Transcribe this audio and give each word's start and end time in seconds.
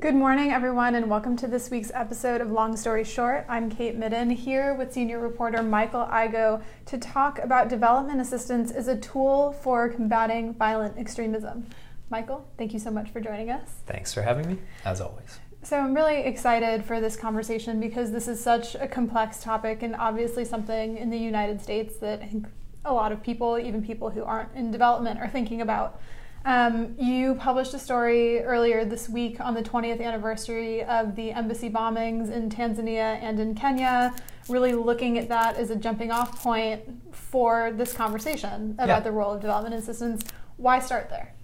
Good 0.00 0.14
morning, 0.14 0.52
everyone, 0.52 0.94
and 0.94 1.10
welcome 1.10 1.36
to 1.38 1.48
this 1.48 1.72
week's 1.72 1.90
episode 1.92 2.40
of 2.40 2.52
Long 2.52 2.76
Story 2.76 3.02
Short. 3.02 3.44
I'm 3.48 3.68
Kate 3.68 3.96
Midden 3.96 4.30
here 4.30 4.72
with 4.74 4.92
senior 4.92 5.18
reporter 5.18 5.60
Michael 5.60 6.06
Igoe 6.06 6.62
to 6.86 6.98
talk 6.98 7.40
about 7.40 7.68
development 7.68 8.20
assistance 8.20 8.70
as 8.70 8.86
a 8.86 8.96
tool 8.96 9.50
for 9.60 9.88
combating 9.88 10.54
violent 10.54 10.96
extremism. 10.98 11.66
Michael, 12.10 12.46
thank 12.56 12.72
you 12.72 12.78
so 12.78 12.92
much 12.92 13.10
for 13.10 13.20
joining 13.20 13.50
us. 13.50 13.68
Thanks 13.86 14.14
for 14.14 14.22
having 14.22 14.48
me, 14.48 14.58
as 14.84 15.00
always. 15.00 15.40
So, 15.64 15.76
I'm 15.80 15.94
really 15.94 16.20
excited 16.20 16.84
for 16.84 17.00
this 17.00 17.16
conversation 17.16 17.80
because 17.80 18.12
this 18.12 18.28
is 18.28 18.40
such 18.40 18.76
a 18.76 18.86
complex 18.86 19.42
topic 19.42 19.82
and 19.82 19.96
obviously 19.96 20.44
something 20.44 20.96
in 20.96 21.10
the 21.10 21.18
United 21.18 21.60
States 21.60 21.96
that 21.96 22.22
I 22.22 22.26
think 22.26 22.46
a 22.84 22.94
lot 22.94 23.10
of 23.10 23.20
people, 23.20 23.58
even 23.58 23.84
people 23.84 24.10
who 24.10 24.22
aren't 24.22 24.54
in 24.54 24.70
development, 24.70 25.18
are 25.18 25.28
thinking 25.28 25.60
about. 25.60 26.00
Um, 26.48 26.94
you 26.98 27.34
published 27.34 27.74
a 27.74 27.78
story 27.78 28.40
earlier 28.40 28.82
this 28.86 29.06
week 29.06 29.38
on 29.38 29.52
the 29.52 29.62
20th 29.62 30.02
anniversary 30.02 30.82
of 30.82 31.14
the 31.14 31.30
embassy 31.30 31.68
bombings 31.68 32.32
in 32.32 32.48
Tanzania 32.48 33.20
and 33.20 33.38
in 33.38 33.54
Kenya, 33.54 34.14
really 34.48 34.72
looking 34.72 35.18
at 35.18 35.28
that 35.28 35.56
as 35.56 35.68
a 35.68 35.76
jumping 35.76 36.10
off 36.10 36.40
point 36.40 36.80
for 37.12 37.70
this 37.72 37.92
conversation 37.92 38.70
about 38.78 38.88
yeah. 38.88 39.00
the 39.00 39.12
role 39.12 39.34
of 39.34 39.42
development 39.42 39.74
assistance. 39.74 40.24
Why 40.56 40.78
start 40.78 41.10
there? 41.10 41.34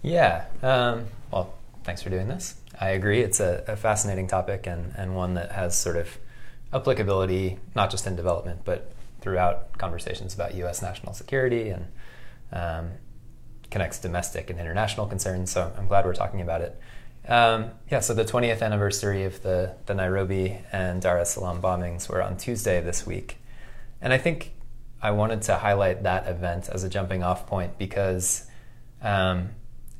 Yeah, 0.00 0.46
um, 0.62 1.04
well, 1.30 1.52
thanks 1.84 2.00
for 2.00 2.08
doing 2.08 2.28
this. 2.28 2.54
I 2.80 2.88
agree. 2.92 3.20
It's 3.20 3.40
a, 3.40 3.64
a, 3.68 3.76
fascinating 3.76 4.28
topic 4.28 4.66
and, 4.66 4.94
and 4.96 5.14
one 5.14 5.34
that 5.34 5.52
has 5.52 5.76
sort 5.76 5.96
of 5.96 6.16
applicability 6.72 7.58
not 7.74 7.90
just 7.90 8.06
in 8.06 8.16
development, 8.16 8.60
but 8.64 8.92
throughout 9.20 9.76
conversations 9.76 10.32
about 10.32 10.54
U.S. 10.54 10.80
national 10.80 11.12
security 11.12 11.68
and 11.68 11.88
um, 12.50 12.92
connects 13.70 13.98
domestic 13.98 14.50
and 14.50 14.58
international 14.58 15.06
concerns. 15.06 15.50
So 15.50 15.72
I'm 15.76 15.86
glad 15.86 16.04
we're 16.04 16.14
talking 16.14 16.40
about 16.40 16.60
it. 16.60 16.80
Um, 17.26 17.72
yeah, 17.90 18.00
so 18.00 18.14
the 18.14 18.24
20th 18.24 18.62
anniversary 18.62 19.24
of 19.24 19.42
the, 19.42 19.74
the 19.86 19.94
Nairobi 19.94 20.58
and 20.72 21.02
Dar 21.02 21.18
es 21.18 21.34
Salaam 21.34 21.60
bombings 21.60 22.08
were 22.08 22.22
on 22.22 22.38
Tuesday 22.38 22.80
this 22.80 23.06
week. 23.06 23.36
And 24.00 24.12
I 24.12 24.18
think 24.18 24.52
I 25.02 25.10
wanted 25.10 25.42
to 25.42 25.56
highlight 25.56 26.04
that 26.04 26.26
event 26.26 26.68
as 26.68 26.84
a 26.84 26.88
jumping 26.88 27.22
off 27.22 27.46
point 27.46 27.78
because 27.78 28.46
um, 29.02 29.50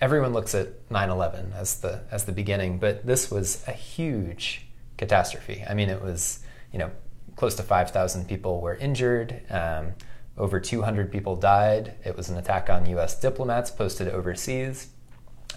everyone 0.00 0.32
looks 0.32 0.54
at 0.54 0.88
9/11 0.88 1.54
as 1.54 1.80
the 1.80 2.02
as 2.10 2.24
the 2.24 2.32
beginning, 2.32 2.78
but 2.78 3.06
this 3.06 3.30
was 3.30 3.62
a 3.68 3.72
huge 3.72 4.66
catastrophe. 4.96 5.64
I 5.68 5.74
mean, 5.74 5.88
it 5.88 6.02
was 6.02 6.40
you 6.72 6.78
know 6.78 6.90
close 7.36 7.54
to 7.54 7.62
5,000 7.62 8.26
people 8.26 8.60
were 8.60 8.74
injured. 8.74 9.40
Um, 9.48 9.92
over 10.38 10.60
200 10.60 11.10
people 11.10 11.36
died. 11.36 11.94
It 12.04 12.16
was 12.16 12.30
an 12.30 12.38
attack 12.38 12.70
on 12.70 12.86
U.S. 12.86 13.18
diplomats 13.18 13.70
posted 13.70 14.08
overseas. 14.08 14.88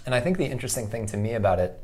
And 0.04 0.14
I 0.14 0.20
think 0.20 0.36
the 0.36 0.46
interesting 0.46 0.88
thing 0.88 1.06
to 1.06 1.16
me 1.16 1.34
about 1.34 1.60
it 1.60 1.82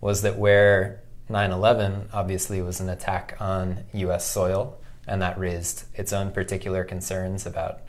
was 0.00 0.22
that 0.22 0.38
where 0.38 1.02
9 1.28 1.52
11 1.52 2.08
obviously 2.12 2.62
was 2.62 2.80
an 2.80 2.88
attack 2.88 3.36
on 3.38 3.84
U.S. 3.92 4.26
soil, 4.26 4.78
and 5.06 5.20
that 5.20 5.38
raised 5.38 5.84
its 5.94 6.12
own 6.12 6.32
particular 6.32 6.84
concerns 6.84 7.44
about 7.44 7.80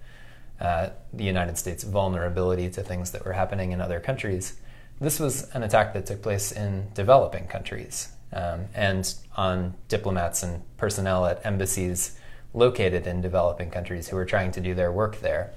uh, 0.59 0.89
the 1.13 1.23
United 1.23 1.57
States' 1.57 1.83
vulnerability 1.83 2.69
to 2.69 2.83
things 2.83 3.11
that 3.11 3.23
were 3.25 3.33
happening 3.33 3.71
in 3.71 3.79
other 3.79 4.01
countries. 4.01 4.59
This 4.99 5.19
was 5.19 5.49
an 5.51 5.63
attack 5.63 5.93
that 5.93 6.05
took 6.05 6.21
place 6.21 6.51
in 6.51 6.89
developing 6.93 7.47
countries 7.47 8.09
um, 8.33 8.65
and 8.75 9.13
on 9.37 9.75
diplomats 9.87 10.43
and 10.43 10.61
personnel 10.75 11.25
at 11.25 11.45
embassies 11.45 12.18
located 12.53 13.05
in 13.07 13.21
developing 13.21 13.69
countries 13.69 14.07
who 14.07 14.17
are 14.17 14.25
trying 14.25 14.51
to 14.51 14.61
do 14.61 14.73
their 14.73 14.91
work 14.91 15.19
there. 15.21 15.53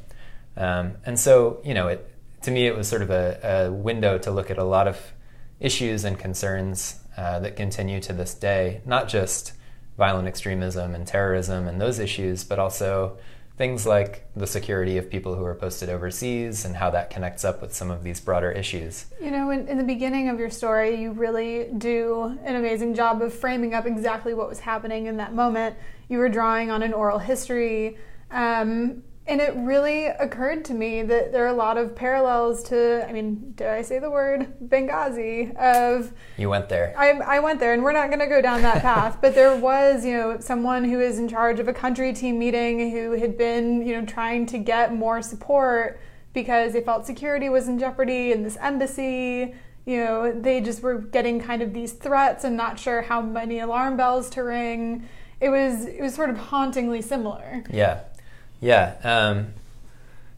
Um, 0.56 0.96
and 1.06 1.18
so, 1.18 1.60
you 1.64 1.74
know, 1.74 1.88
it, 1.88 2.08
to 2.42 2.50
me, 2.50 2.66
it 2.66 2.76
was 2.76 2.88
sort 2.88 3.02
of 3.02 3.10
a, 3.10 3.66
a, 3.66 3.72
window 3.72 4.18
to 4.18 4.30
look 4.30 4.50
at 4.50 4.58
a 4.58 4.64
lot 4.64 4.86
of 4.86 5.12
issues 5.60 6.04
and 6.04 6.18
concerns 6.18 7.00
uh, 7.16 7.38
that 7.40 7.56
continue 7.56 8.00
to 8.00 8.12
this 8.12 8.34
day, 8.34 8.82
not 8.84 9.08
just 9.08 9.52
violent 9.96 10.28
extremism 10.28 10.94
and 10.94 11.06
terrorism 11.06 11.68
and 11.68 11.80
those 11.80 11.98
issues, 11.98 12.44
but 12.44 12.58
also 12.58 13.16
things 13.56 13.86
like 13.86 14.26
the 14.34 14.46
security 14.46 14.96
of 14.96 15.10
people 15.10 15.34
who 15.34 15.44
are 15.44 15.54
posted 15.54 15.88
overseas 15.88 16.64
and 16.64 16.76
how 16.76 16.90
that 16.90 17.10
connects 17.10 17.44
up 17.44 17.60
with 17.60 17.74
some 17.74 17.90
of 17.90 18.02
these 18.02 18.20
broader 18.20 18.50
issues. 18.50 19.06
You 19.20 19.30
know, 19.30 19.50
in, 19.50 19.68
in, 19.68 19.78
the 19.78 19.84
beginning 19.84 20.28
of 20.28 20.38
your 20.38 20.50
story, 20.50 21.00
you 21.00 21.12
really 21.12 21.68
do 21.76 22.38
an 22.44 22.56
amazing 22.56 22.94
job 22.94 23.20
of 23.20 23.32
framing 23.32 23.74
up 23.74 23.86
exactly 23.86 24.32
what 24.32 24.48
was 24.48 24.60
happening 24.60 25.06
in 25.06 25.18
that 25.18 25.34
moment. 25.34 25.76
You 26.08 26.18
were 26.18 26.28
drawing 26.28 26.70
on 26.70 26.82
an 26.82 26.94
oral 26.94 27.18
history. 27.18 27.98
Um, 28.30 29.02
and 29.26 29.40
it 29.40 29.54
really 29.54 30.06
occurred 30.06 30.64
to 30.64 30.74
me 30.74 31.02
that 31.02 31.30
there 31.30 31.44
are 31.44 31.48
a 31.48 31.54
lot 31.54 31.78
of 31.78 31.94
parallels 31.94 32.62
to, 32.64 33.08
I 33.08 33.12
mean, 33.12 33.52
did 33.54 33.68
I 33.68 33.82
say 33.82 34.00
the 34.00 34.10
word 34.10 34.52
Benghazi? 34.60 35.54
Of 35.56 36.12
you 36.36 36.50
went 36.50 36.68
there. 36.68 36.92
I, 36.98 37.10
I 37.10 37.38
went 37.38 37.60
there, 37.60 37.72
and 37.72 37.84
we're 37.84 37.92
not 37.92 38.08
going 38.08 38.18
to 38.18 38.26
go 38.26 38.42
down 38.42 38.62
that 38.62 38.82
path. 38.82 39.18
but 39.20 39.36
there 39.36 39.56
was, 39.56 40.04
you 40.04 40.14
know, 40.14 40.40
someone 40.40 40.84
who 40.84 41.00
is 41.00 41.20
in 41.20 41.28
charge 41.28 41.60
of 41.60 41.68
a 41.68 41.72
country 41.72 42.12
team 42.12 42.38
meeting 42.38 42.90
who 42.90 43.12
had 43.12 43.38
been, 43.38 43.86
you 43.86 43.94
know, 43.94 44.04
trying 44.04 44.44
to 44.46 44.58
get 44.58 44.92
more 44.92 45.22
support 45.22 46.00
because 46.32 46.72
they 46.72 46.80
felt 46.80 47.06
security 47.06 47.48
was 47.48 47.68
in 47.68 47.78
jeopardy 47.78 48.32
in 48.32 48.42
this 48.42 48.56
embassy. 48.56 49.54
You 49.84 49.96
know, 49.98 50.32
they 50.32 50.60
just 50.60 50.82
were 50.82 50.98
getting 50.98 51.40
kind 51.40 51.62
of 51.62 51.72
these 51.72 51.92
threats 51.92 52.42
and 52.44 52.56
not 52.56 52.78
sure 52.78 53.02
how 53.02 53.20
many 53.20 53.60
alarm 53.60 53.96
bells 53.96 54.30
to 54.30 54.42
ring. 54.42 55.08
It 55.40 55.48
was 55.48 55.86
it 55.86 56.00
was 56.00 56.14
sort 56.14 56.30
of 56.30 56.38
hauntingly 56.38 57.02
similar. 57.02 57.64
Yeah. 57.70 58.02
Yeah. 58.62 58.94
Um, 59.02 59.54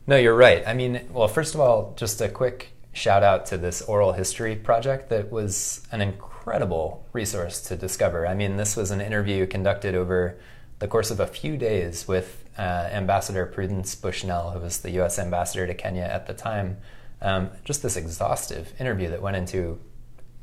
no, 0.06 0.16
you're 0.16 0.34
right. 0.34 0.66
I 0.66 0.72
mean, 0.72 1.06
well, 1.12 1.28
first 1.28 1.54
of 1.54 1.60
all, 1.60 1.92
just 1.94 2.22
a 2.22 2.28
quick 2.28 2.72
shout 2.94 3.22
out 3.22 3.44
to 3.46 3.58
this 3.58 3.82
oral 3.82 4.12
history 4.12 4.56
project 4.56 5.10
that 5.10 5.30
was 5.30 5.86
an 5.92 6.00
incredible 6.00 7.04
resource 7.12 7.60
to 7.68 7.76
discover. 7.76 8.26
I 8.26 8.34
mean, 8.34 8.56
this 8.56 8.76
was 8.76 8.90
an 8.90 9.02
interview 9.02 9.46
conducted 9.46 9.94
over 9.94 10.38
the 10.78 10.88
course 10.88 11.10
of 11.10 11.20
a 11.20 11.26
few 11.26 11.58
days 11.58 12.08
with 12.08 12.48
uh, 12.56 12.88
Ambassador 12.92 13.44
Prudence 13.44 13.94
Bushnell, 13.94 14.52
who 14.52 14.60
was 14.60 14.78
the 14.78 14.92
U.S. 14.92 15.18
ambassador 15.18 15.66
to 15.66 15.74
Kenya 15.74 16.04
at 16.04 16.26
the 16.26 16.32
time. 16.34 16.78
Um, 17.20 17.50
just 17.64 17.82
this 17.82 17.96
exhaustive 17.96 18.72
interview 18.80 19.10
that 19.10 19.20
went 19.20 19.36
into 19.36 19.78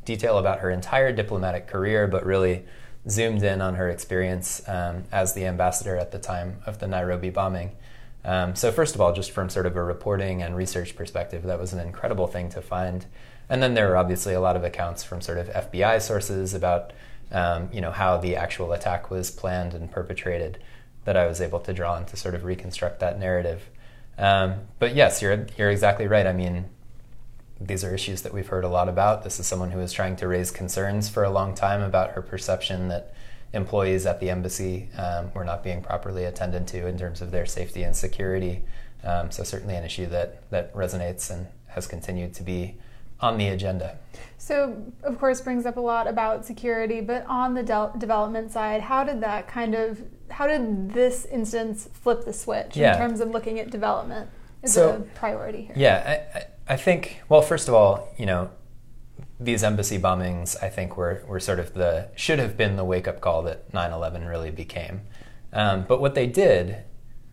detail 0.06 0.38
about 0.38 0.60
her 0.60 0.70
entire 0.70 1.12
diplomatic 1.12 1.68
career, 1.68 2.08
but 2.08 2.26
really 2.26 2.64
zoomed 3.10 3.44
in 3.44 3.62
on 3.62 3.76
her 3.76 3.90
experience 3.90 4.68
um, 4.68 5.04
as 5.12 5.34
the 5.34 5.46
ambassador 5.46 5.98
at 5.98 6.12
the 6.12 6.20
time 6.20 6.60
of 6.66 6.80
the 6.80 6.88
Nairobi 6.88 7.30
bombing. 7.30 7.72
Um, 8.24 8.56
so, 8.56 8.72
first 8.72 8.94
of 8.94 9.02
all, 9.02 9.14
just 9.14 9.32
from 9.32 9.50
sort 9.50 9.66
of 9.66 9.76
a 9.76 9.84
reporting 9.84 10.44
and 10.44 10.56
research 10.56 10.96
perspective, 10.96 11.44
that 11.44 11.60
was 11.60 11.74
an 11.74 11.80
incredible 11.80 12.28
thing 12.28 12.50
to 12.50 12.62
find. 12.62 13.06
And 13.50 13.62
then 13.62 13.74
there 13.74 13.90
were 13.90 13.98
obviously 13.98 14.34
a 14.34 14.40
lot 14.40 14.56
of 14.56 14.64
accounts 14.64 15.04
from 15.04 15.22
sort 15.22 15.38
of 15.38 15.48
FBI 15.48 16.02
sources 16.02 16.54
about, 16.54 16.94
um, 17.32 17.70
you 17.74 17.82
know, 17.82 17.92
how 17.92 18.18
the 18.18 18.36
actual 18.36 18.72
attack 18.74 19.10
was 19.10 19.32
planned 19.32 19.74
and 19.74 19.92
perpetrated 19.92 20.60
that 21.06 21.18
I 21.18 21.26
was 21.26 21.42
able 21.42 21.60
to 21.62 21.74
draw 21.74 21.96
on 21.96 22.06
to 22.06 22.16
sort 22.16 22.36
of 22.36 22.44
reconstruct 22.44 23.00
that 23.00 23.20
narrative. 23.20 23.70
Um, 24.18 24.68
but 24.78 24.96
yes, 24.96 25.22
you're 25.22 25.48
you're 25.58 25.72
exactly 25.72 26.08
right. 26.08 26.28
I 26.28 26.34
mean, 26.34 26.66
these 27.68 27.84
are 27.84 27.94
issues 27.94 28.22
that 28.24 28.34
we've 28.34 28.48
heard 28.48 28.64
a 28.64 28.70
lot 28.70 28.90
about. 28.90 29.24
This 29.24 29.40
is 29.40 29.48
someone 29.48 29.72
who 29.72 29.80
is 29.80 29.92
trying 29.92 30.16
to 30.18 30.28
raise 30.28 30.52
concerns 30.52 31.10
for 31.10 31.24
a 31.24 31.30
long 31.30 31.56
time 31.56 31.82
about 31.82 32.12
her 32.12 32.22
perception 32.22 32.88
that 32.90 33.14
employees 33.54 34.06
at 34.06 34.20
the 34.20 34.30
embassy 34.30 34.90
um, 34.98 35.32
were 35.34 35.44
not 35.44 35.64
being 35.64 35.82
properly 35.82 36.26
attended 36.26 36.68
to 36.68 36.88
in 36.88 36.98
terms 36.98 37.22
of 37.22 37.32
their 37.32 37.46
safety 37.46 37.84
and 37.84 37.96
security. 37.96 38.64
Um, 39.04 39.32
so 39.32 39.44
certainly 39.44 39.76
an 39.76 39.84
issue 39.84 40.06
that 40.08 40.50
that 40.52 40.74
resonates 40.74 41.30
and 41.30 41.48
has 41.68 41.88
continued 41.88 42.34
to 42.36 42.44
be 42.44 42.76
on 43.20 43.38
the 43.38 43.48
agenda. 43.48 43.98
So, 44.38 44.84
of 45.04 45.20
course, 45.20 45.42
brings 45.42 45.66
up 45.66 45.78
a 45.78 45.82
lot 45.82 46.08
about 46.08 46.46
security, 46.46 47.02
but 47.02 47.26
on 47.28 47.54
the 47.54 47.64
de- 47.64 47.92
development 47.98 48.52
side, 48.52 48.82
how 48.82 49.04
did 49.04 49.22
that 49.22 49.48
kind 49.48 49.76
of, 49.76 50.02
how 50.30 50.48
did 50.48 50.92
this 50.92 51.26
instance 51.26 51.88
flip 51.94 52.26
the 52.26 52.34
switch 52.34 52.76
yeah. 52.76 52.94
in 52.94 52.98
terms 52.98 53.20
of 53.20 53.30
looking 53.30 53.60
at 53.60 53.70
development 53.70 54.30
as 54.64 54.74
so, 54.74 54.96
a 54.96 55.00
priority 55.18 55.64
here? 55.64 55.76
Yeah, 55.76 56.24
I, 56.36 56.74
I 56.74 56.78
think, 56.78 57.22
well, 57.30 57.42
first 57.42 57.68
of 57.68 57.74
all, 57.74 58.10
you 58.18 58.26
know, 58.26 58.50
these 59.40 59.64
embassy 59.64 59.98
bombings, 59.98 60.56
I 60.62 60.70
think, 60.70 60.98
were, 60.98 61.24
were 61.28 61.40
sort 61.40 61.60
of 61.60 61.74
the, 61.74 62.10
should 62.16 62.40
have 62.40 62.56
been 62.56 62.76
the 62.76 62.86
wake 62.86 63.08
up 63.08 63.22
call 63.22 63.42
that 63.44 63.74
9 63.74 63.92
11 63.92 64.26
really 64.26 64.52
became. 64.52 65.02
Um, 65.54 65.86
but 65.88 66.00
what 66.00 66.16
they 66.16 66.28
did, 66.28 66.84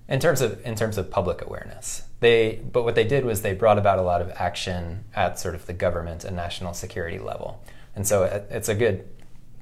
in 0.08 0.20
terms 0.20 0.41
of 0.41 0.64
in 0.64 0.75
terms 0.75 0.99
of 0.99 1.11
public 1.11 1.43
awareness, 1.43 2.03
they 2.20 2.61
but 2.73 2.82
what 2.82 2.94
they 2.94 3.05
did 3.05 3.25
was 3.25 3.43
they 3.43 3.55
brought 3.55 3.79
about 3.79 3.99
a 3.99 4.03
lot 4.03 4.20
of 4.20 4.31
action 4.37 5.05
at 5.14 5.38
sort 5.38 5.55
of 5.55 5.67
the 5.67 5.73
government 5.73 6.25
and 6.25 6.35
national 6.35 6.75
security 6.75 7.19
level, 7.19 7.62
and 7.94 8.06
so 8.06 8.25
it, 8.25 8.47
it's 8.50 8.69
a 8.69 8.75
good 8.75 9.06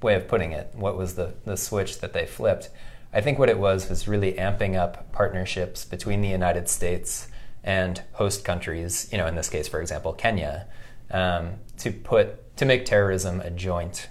way 0.02 0.14
of 0.14 0.28
putting 0.28 0.52
it. 0.52 0.70
What 0.74 0.96
was 0.96 1.14
the 1.14 1.34
the 1.44 1.56
switch 1.56 2.00
that 2.00 2.12
they 2.12 2.26
flipped? 2.26 2.70
I 3.12 3.20
think 3.20 3.38
what 3.38 3.48
it 3.48 3.58
was 3.58 3.88
was 3.88 4.06
really 4.06 4.34
amping 4.34 4.76
up 4.76 5.12
partnerships 5.12 5.84
between 5.84 6.20
the 6.20 6.28
United 6.28 6.68
States 6.68 7.28
and 7.66 8.00
host 8.12 8.44
countries, 8.44 9.08
you 9.10 9.18
know, 9.18 9.26
in 9.26 9.34
this 9.34 9.50
case, 9.50 9.66
for 9.66 9.80
example, 9.80 10.12
Kenya, 10.12 10.68
um, 11.10 11.54
to 11.78 11.90
put 11.90 12.56
to 12.56 12.64
make 12.64 12.86
terrorism 12.86 13.40
a 13.40 13.50
joint 13.50 14.08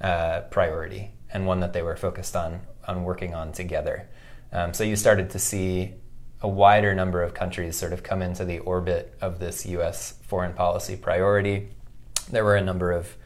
uh, 0.00 0.40
priority 0.50 1.12
and 1.32 1.46
one 1.46 1.60
that 1.60 1.72
they 1.72 1.82
were 1.82 1.96
focused 1.96 2.34
on 2.34 2.60
on 2.88 3.04
working 3.04 3.34
on 3.34 3.52
together. 3.52 4.08
Um, 4.52 4.72
so 4.72 4.82
you 4.82 4.96
started 4.96 5.30
to 5.30 5.38
see 5.38 5.94
a 6.40 6.48
wider 6.48 6.94
number 6.94 7.22
of 7.22 7.34
countries 7.34 7.76
sort 7.76 7.92
of 7.92 8.02
come 8.02 8.22
into 8.22 8.44
the 8.44 8.58
orbit 8.60 9.16
of 9.20 9.38
this 9.38 9.66
U.S. 9.66 10.14
foreign 10.22 10.54
policy 10.54 10.96
priority. 10.96 11.68
There 12.30 12.44
were 12.44 12.56
a 12.56 12.62
number 12.62 12.92
of 12.92 13.16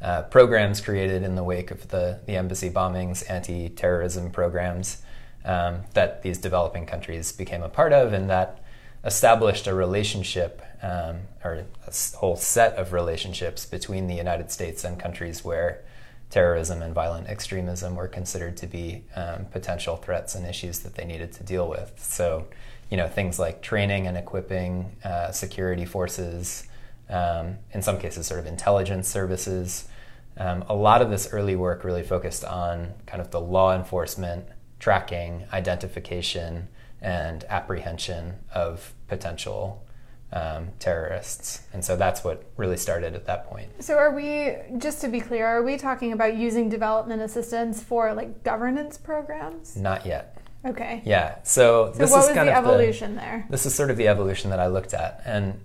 uh, 0.00 0.22
programs 0.22 0.80
created 0.80 1.22
in 1.22 1.34
the 1.34 1.44
wake 1.44 1.70
of 1.70 1.88
the, 1.88 2.20
the 2.26 2.36
embassy 2.36 2.70
bombings, 2.70 3.28
anti 3.30 3.68
terrorism 3.68 4.30
programs 4.30 5.02
um, 5.44 5.82
that 5.94 6.22
these 6.22 6.38
developing 6.38 6.86
countries 6.86 7.32
became 7.32 7.62
a 7.62 7.68
part 7.68 7.92
of, 7.92 8.12
and 8.12 8.30
that 8.30 8.59
established 9.04 9.66
a 9.66 9.74
relationship 9.74 10.62
um, 10.82 11.20
or 11.44 11.64
a 11.86 12.16
whole 12.16 12.36
set 12.36 12.74
of 12.74 12.92
relationships 12.92 13.66
between 13.66 14.06
the 14.06 14.14
United 14.14 14.50
States 14.50 14.84
and 14.84 14.98
countries 14.98 15.44
where 15.44 15.82
terrorism 16.30 16.80
and 16.80 16.94
violent 16.94 17.26
extremism 17.26 17.96
were 17.96 18.08
considered 18.08 18.56
to 18.56 18.66
be 18.66 19.04
um, 19.16 19.44
potential 19.46 19.96
threats 19.96 20.34
and 20.34 20.46
issues 20.46 20.80
that 20.80 20.94
they 20.94 21.04
needed 21.04 21.32
to 21.32 21.42
deal 21.42 21.68
with. 21.68 21.92
So, 21.98 22.46
you 22.88 22.96
know, 22.96 23.08
things 23.08 23.38
like 23.38 23.62
training 23.62 24.06
and 24.06 24.16
equipping 24.16 24.96
uh, 25.04 25.32
security 25.32 25.84
forces, 25.84 26.68
um, 27.08 27.58
in 27.72 27.82
some 27.82 27.98
cases, 27.98 28.26
sort 28.26 28.40
of 28.40 28.46
intelligence 28.46 29.08
services. 29.08 29.88
Um, 30.36 30.64
a 30.68 30.74
lot 30.74 31.02
of 31.02 31.10
this 31.10 31.28
early 31.32 31.56
work 31.56 31.84
really 31.84 32.04
focused 32.04 32.44
on 32.44 32.92
kind 33.06 33.20
of 33.20 33.30
the 33.32 33.40
law 33.40 33.74
enforcement, 33.74 34.46
tracking, 34.78 35.44
identification, 35.52 36.68
and 37.02 37.44
apprehension 37.44 38.34
of 38.54 38.94
potential 39.08 39.84
um, 40.32 40.68
terrorists. 40.78 41.62
And 41.72 41.84
so 41.84 41.96
that's 41.96 42.22
what 42.22 42.44
really 42.56 42.76
started 42.76 43.14
at 43.14 43.26
that 43.26 43.46
point. 43.46 43.82
So, 43.82 43.96
are 43.96 44.14
we, 44.14 44.56
just 44.78 45.00
to 45.00 45.08
be 45.08 45.20
clear, 45.20 45.46
are 45.46 45.62
we 45.62 45.76
talking 45.76 46.12
about 46.12 46.36
using 46.36 46.68
development 46.68 47.22
assistance 47.22 47.82
for 47.82 48.14
like 48.14 48.44
governance 48.44 48.96
programs? 48.96 49.76
Not 49.76 50.06
yet. 50.06 50.36
Okay. 50.64 51.02
Yeah. 51.04 51.36
So, 51.42 51.90
So, 51.92 51.98
this 51.98 52.10
what 52.10 52.20
is 52.20 52.26
was 52.26 52.36
kind 52.36 52.48
the 52.48 52.56
of 52.56 52.64
evolution 52.64 53.16
there? 53.16 53.46
This 53.50 53.66
is 53.66 53.74
sort 53.74 53.90
of 53.90 53.96
the 53.96 54.08
evolution 54.08 54.50
that 54.50 54.60
I 54.60 54.68
looked 54.68 54.94
at. 54.94 55.22
And 55.24 55.60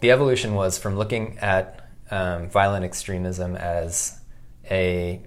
the 0.00 0.10
evolution 0.10 0.54
was 0.54 0.78
from 0.78 0.96
looking 0.96 1.38
at 1.38 1.88
um, 2.10 2.48
violent 2.48 2.84
extremism 2.84 3.56
as 3.56 4.20
a 4.70 5.20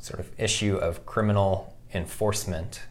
sort 0.00 0.18
of 0.18 0.30
issue 0.38 0.76
of 0.76 1.06
criminal 1.06 1.76
enforcement 1.92 2.82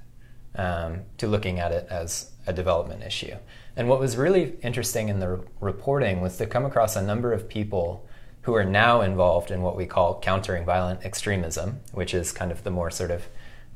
um, 0.60 1.04
to 1.18 1.26
looking 1.26 1.58
at 1.58 1.72
it 1.72 1.88
as 1.90 2.32
a 2.46 2.52
development 2.52 3.02
issue. 3.02 3.36
And 3.78 3.88
what 3.88 4.00
was 4.00 4.18
really 4.18 4.58
interesting 4.62 5.08
in 5.08 5.20
the 5.20 5.42
reporting 5.62 6.20
was 6.20 6.36
to 6.38 6.46
come 6.46 6.66
across 6.66 6.98
a 6.98 7.02
number 7.02 7.32
of 7.32 7.48
people 7.48 8.06
who 8.42 8.54
are 8.56 8.66
now 8.66 9.00
involved 9.00 9.52
in 9.52 9.62
what 9.62 9.78
we 9.78 9.86
call 9.86 10.20
countering 10.20 10.66
violent 10.66 11.06
extremism, 11.06 11.80
which 11.94 12.14
is 12.14 12.34
kind 12.34 12.52
of 12.52 12.64
the 12.64 12.72
more 12.72 12.92
sort 12.92 13.12
of 13.12 13.28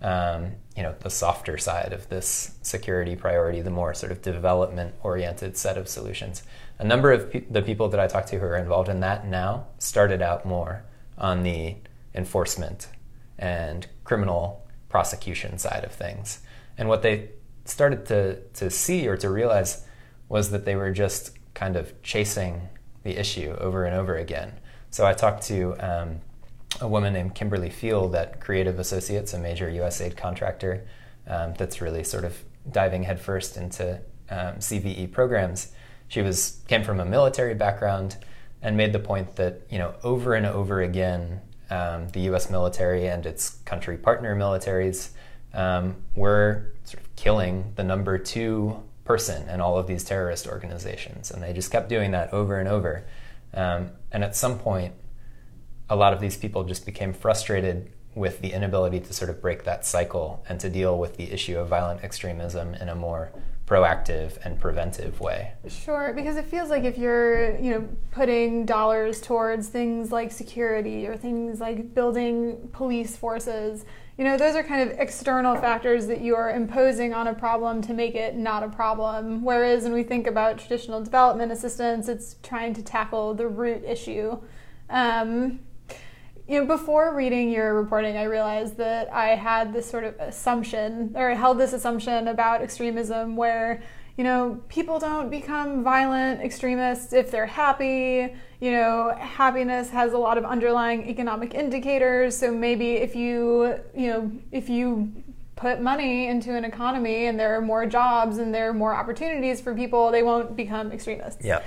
um, 0.01 0.51
you 0.75 0.83
know 0.83 0.93
the 0.99 1.09
softer 1.09 1.57
side 1.57 1.93
of 1.93 2.09
this 2.09 2.55
security 2.61 3.15
priority, 3.15 3.61
the 3.61 3.69
more 3.69 3.93
sort 3.93 4.11
of 4.11 4.21
development 4.21 4.93
oriented 5.03 5.55
set 5.55 5.77
of 5.77 5.87
solutions. 5.87 6.43
A 6.79 6.83
number 6.83 7.13
of 7.13 7.31
pe- 7.31 7.45
the 7.49 7.61
people 7.61 7.87
that 7.89 7.99
I 7.99 8.07
talked 8.07 8.27
to 8.29 8.39
who 8.39 8.45
are 8.45 8.57
involved 8.57 8.89
in 8.89 8.99
that 8.99 9.25
now 9.25 9.67
started 9.79 10.21
out 10.21 10.45
more 10.45 10.83
on 11.17 11.43
the 11.43 11.77
enforcement 12.13 12.89
and 13.39 13.87
criminal 14.03 14.65
prosecution 14.89 15.57
side 15.57 15.85
of 15.85 15.93
things. 15.93 16.41
And 16.77 16.89
what 16.89 17.01
they 17.01 17.29
started 17.65 18.05
to, 18.07 18.41
to 18.53 18.69
see 18.69 19.07
or 19.07 19.17
to 19.17 19.29
realize 19.29 19.85
was 20.29 20.51
that 20.51 20.65
they 20.65 20.75
were 20.75 20.91
just 20.91 21.31
kind 21.53 21.75
of 21.75 22.01
chasing 22.01 22.69
the 23.03 23.17
issue 23.19 23.55
over 23.59 23.85
and 23.85 23.95
over 23.95 24.15
again. 24.15 24.53
So 24.89 25.05
I 25.05 25.13
talked 25.13 25.43
to 25.43 25.75
um, 25.79 26.21
a 26.81 26.87
woman 26.87 27.13
named 27.13 27.35
Kimberly 27.35 27.69
Field 27.69 28.15
at 28.15 28.39
Creative 28.39 28.79
Associates, 28.79 29.33
a 29.33 29.39
major 29.39 29.69
USAID 29.69 30.17
contractor 30.17 30.85
um, 31.27 31.53
that's 31.57 31.81
really 31.81 32.03
sort 32.03 32.25
of 32.25 32.37
diving 32.71 33.03
headfirst 33.03 33.57
into 33.57 33.99
um, 34.29 34.55
CVE 34.55 35.11
programs. 35.11 35.71
She 36.07 36.21
was 36.21 36.61
came 36.67 36.83
from 36.83 36.99
a 36.99 37.05
military 37.05 37.53
background 37.53 38.17
and 38.61 38.77
made 38.77 38.93
the 38.93 38.99
point 38.99 39.35
that 39.35 39.61
you 39.69 39.77
know 39.77 39.93
over 40.03 40.33
and 40.33 40.45
over 40.45 40.81
again 40.81 41.41
um, 41.69 42.07
the 42.09 42.21
U.S. 42.21 42.49
military 42.49 43.07
and 43.07 43.25
its 43.25 43.49
country 43.65 43.97
partner 43.97 44.35
militaries 44.35 45.09
um, 45.53 45.95
were 46.15 46.73
sort 46.83 47.03
of 47.03 47.15
killing 47.15 47.73
the 47.75 47.83
number 47.83 48.17
two 48.17 48.81
person 49.05 49.47
in 49.49 49.61
all 49.61 49.77
of 49.77 49.87
these 49.87 50.03
terrorist 50.03 50.47
organizations, 50.47 51.31
and 51.31 51.43
they 51.43 51.53
just 51.53 51.71
kept 51.71 51.89
doing 51.89 52.11
that 52.11 52.31
over 52.33 52.59
and 52.59 52.67
over. 52.69 53.05
Um, 53.53 53.91
and 54.11 54.23
at 54.23 54.35
some 54.35 54.57
point, 54.57 54.93
a 55.89 55.95
lot 55.95 56.13
of 56.13 56.19
these 56.19 56.37
people 56.37 56.63
just 56.63 56.85
became 56.85 57.13
frustrated 57.13 57.91
with 58.15 58.41
the 58.41 58.53
inability 58.53 58.99
to 58.99 59.13
sort 59.13 59.29
of 59.29 59.41
break 59.41 59.63
that 59.63 59.85
cycle 59.85 60.43
and 60.47 60.59
to 60.59 60.69
deal 60.69 60.97
with 60.97 61.17
the 61.17 61.31
issue 61.31 61.57
of 61.57 61.67
violent 61.67 62.03
extremism 62.03 62.75
in 62.75 62.89
a 62.89 62.95
more 62.95 63.31
proactive 63.65 64.37
and 64.45 64.59
preventive 64.59 65.19
way. 65.19 65.51
Sure, 65.67 66.13
because 66.13 66.35
it 66.35 66.45
feels 66.45 66.69
like 66.69 66.83
if 66.83 66.97
you're, 66.97 67.57
you 67.57 67.71
know, 67.71 67.87
putting 68.11 68.65
dollars 68.65 69.21
towards 69.21 69.67
things 69.67 70.11
like 70.11 70.31
security 70.31 71.07
or 71.07 71.17
things 71.17 71.59
like 71.59 71.93
building 71.93 72.69
police 72.71 73.15
forces, 73.15 73.85
you 74.17 74.23
know, 74.23 74.37
those 74.37 74.55
are 74.55 74.63
kind 74.63 74.89
of 74.89 74.99
external 74.99 75.55
factors 75.55 76.05
that 76.07 76.21
you 76.21 76.35
are 76.35 76.51
imposing 76.51 77.13
on 77.13 77.27
a 77.27 77.33
problem 77.33 77.81
to 77.81 77.93
make 77.93 78.13
it 78.13 78.35
not 78.35 78.61
a 78.61 78.69
problem. 78.69 79.43
Whereas 79.43 79.83
when 79.83 79.93
we 79.93 80.03
think 80.03 80.27
about 80.27 80.59
traditional 80.59 81.03
development 81.03 81.51
assistance, 81.51 82.07
it's 82.07 82.35
trying 82.43 82.75
to 82.75 82.83
tackle 82.83 83.33
the 83.33 83.47
root 83.47 83.83
issue. 83.83 84.37
Um, 84.89 85.61
you 86.47 86.59
know, 86.59 86.65
before 86.65 87.15
reading 87.15 87.49
your 87.49 87.73
reporting, 87.73 88.17
I 88.17 88.23
realized 88.23 88.77
that 88.77 89.11
I 89.11 89.29
had 89.29 89.73
this 89.73 89.89
sort 89.89 90.03
of 90.03 90.19
assumption, 90.19 91.13
or 91.15 91.31
I 91.31 91.35
held 91.35 91.57
this 91.57 91.73
assumption 91.73 92.27
about 92.27 92.61
extremism 92.61 93.35
where, 93.35 93.81
you 94.17 94.23
know, 94.23 94.61
people 94.67 94.99
don't 94.99 95.31
become 95.31 95.83
violent 95.83 96.41
extremists 96.41 97.13
if 97.13 97.31
they're 97.31 97.47
happy. 97.47 98.35
You 98.63 98.71
know, 98.71 99.13
happiness 99.19 99.89
has 99.89 100.13
a 100.13 100.17
lot 100.17 100.37
of 100.37 100.45
underlying 100.45 101.09
economic 101.09 101.53
indicators. 101.53 102.37
So 102.37 102.49
maybe 102.49 102.93
if 102.93 103.13
you, 103.13 103.77
you 103.93 104.07
know, 104.07 104.31
if 104.53 104.69
you 104.69 105.11
put 105.57 105.81
money 105.81 106.27
into 106.27 106.55
an 106.55 106.63
economy 106.63 107.25
and 107.25 107.37
there 107.37 107.57
are 107.57 107.61
more 107.61 107.85
jobs 107.85 108.37
and 108.37 108.55
there 108.55 108.69
are 108.69 108.73
more 108.73 108.95
opportunities 108.95 109.59
for 109.59 109.75
people, 109.75 110.11
they 110.11 110.23
won't 110.23 110.55
become 110.55 110.93
extremists 110.93 111.43
Yeah. 111.43 111.61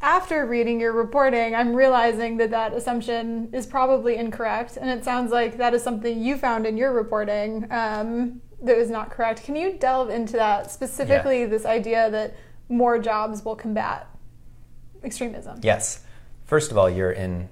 after 0.00 0.46
reading 0.46 0.78
your 0.78 0.92
reporting, 0.92 1.52
I'm 1.52 1.74
realizing 1.74 2.36
that 2.36 2.50
that 2.50 2.74
assumption 2.74 3.48
is 3.52 3.66
probably 3.66 4.14
incorrect, 4.14 4.76
and 4.80 4.88
it 4.88 5.02
sounds 5.02 5.32
like 5.32 5.56
that 5.56 5.74
is 5.74 5.82
something 5.82 6.22
you 6.22 6.36
found 6.36 6.64
in 6.64 6.76
your 6.76 6.92
reporting 6.92 7.66
um, 7.72 8.40
that 8.62 8.76
was 8.76 8.88
not 8.88 9.10
correct. 9.10 9.42
Can 9.42 9.56
you 9.56 9.72
delve 9.78 10.10
into 10.10 10.34
that 10.34 10.70
specifically? 10.70 11.44
This 11.44 11.64
idea 11.64 12.08
that 12.10 12.36
more 12.68 13.00
jobs 13.00 13.44
will 13.44 13.56
combat 13.56 14.06
extremism. 15.02 15.58
Yes. 15.62 16.03
First 16.46 16.70
of 16.70 16.78
all, 16.78 16.90
you're 16.90 17.12
in 17.12 17.48